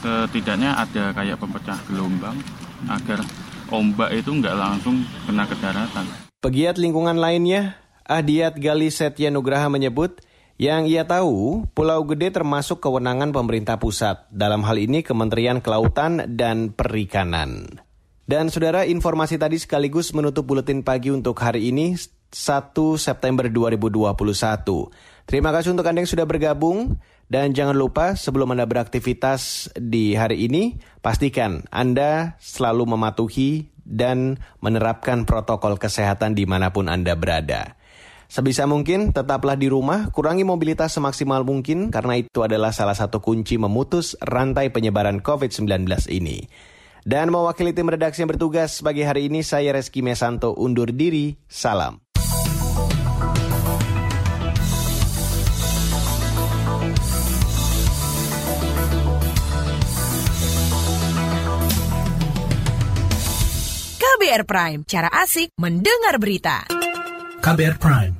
Setidaknya 0.00 0.78
ada 0.78 1.12
kayak 1.14 1.36
pempecah 1.38 1.78
gelombang 1.90 2.38
agar 2.88 3.20
ombak 3.70 4.10
itu 4.14 4.30
nggak 4.32 4.56
langsung 4.56 5.06
kena 5.28 5.46
ke 5.46 5.54
daratan. 5.60 6.06
Pegiat 6.40 6.80
lingkungan 6.80 7.20
lainnya, 7.20 7.76
Adiat 8.08 8.58
Gali 8.58 8.90
Setya 8.90 9.30
Nugraha 9.30 9.70
menyebut, 9.70 10.18
yang 10.60 10.84
ia 10.84 11.08
tahu, 11.08 11.64
Pulau 11.72 12.04
Gede 12.04 12.28
termasuk 12.28 12.84
kewenangan 12.84 13.32
pemerintah 13.32 13.80
pusat, 13.80 14.28
dalam 14.28 14.60
hal 14.68 14.76
ini 14.76 15.00
Kementerian 15.00 15.64
Kelautan 15.64 16.36
dan 16.36 16.76
Perikanan. 16.76 17.80
Dan 18.28 18.52
saudara, 18.52 18.84
informasi 18.84 19.40
tadi 19.40 19.56
sekaligus 19.56 20.12
menutup 20.12 20.44
buletin 20.44 20.84
pagi 20.84 21.08
untuk 21.08 21.40
hari 21.40 21.72
ini, 21.72 21.96
1 21.96 23.00
September 23.00 23.48
2021. 23.48 24.12
Terima 25.24 25.48
kasih 25.48 25.72
untuk 25.72 25.88
Anda 25.88 26.04
yang 26.04 26.12
sudah 26.12 26.28
bergabung. 26.28 27.00
Dan 27.30 27.56
jangan 27.56 27.78
lupa 27.78 28.18
sebelum 28.18 28.52
Anda 28.52 28.68
beraktivitas 28.68 29.72
di 29.80 30.12
hari 30.12 30.44
ini, 30.44 30.76
pastikan 31.00 31.64
Anda 31.72 32.36
selalu 32.36 32.84
mematuhi 32.84 33.72
dan 33.80 34.36
menerapkan 34.60 35.24
protokol 35.24 35.80
kesehatan 35.80 36.36
di 36.36 36.44
mana 36.44 36.68
pun 36.68 36.90
Anda 36.90 37.16
berada. 37.16 37.79
Sebisa 38.30 38.62
mungkin 38.62 39.10
tetaplah 39.10 39.58
di 39.58 39.66
rumah, 39.66 40.14
kurangi 40.14 40.46
mobilitas 40.46 40.94
semaksimal 40.94 41.42
mungkin 41.42 41.90
karena 41.90 42.14
itu 42.14 42.46
adalah 42.46 42.70
salah 42.70 42.94
satu 42.94 43.18
kunci 43.18 43.58
memutus 43.58 44.14
rantai 44.22 44.70
penyebaran 44.70 45.18
COVID-19 45.18 45.66
ini. 46.14 46.46
Dan 47.02 47.34
mewakili 47.34 47.74
tim 47.74 47.90
redaksi 47.90 48.22
yang 48.22 48.30
bertugas 48.30 48.86
pagi 48.86 49.02
hari 49.02 49.26
ini, 49.26 49.42
saya 49.42 49.74
Reski 49.74 49.98
Mesanto 50.06 50.54
undur 50.54 50.94
diri. 50.94 51.34
Salam. 51.50 51.98
KBR 63.98 64.46
Prime, 64.46 64.80
cara 64.86 65.10
asik 65.10 65.50
mendengar 65.58 66.22
berita. 66.22 66.62
KBR 67.40 67.80
Prime, 67.80 68.19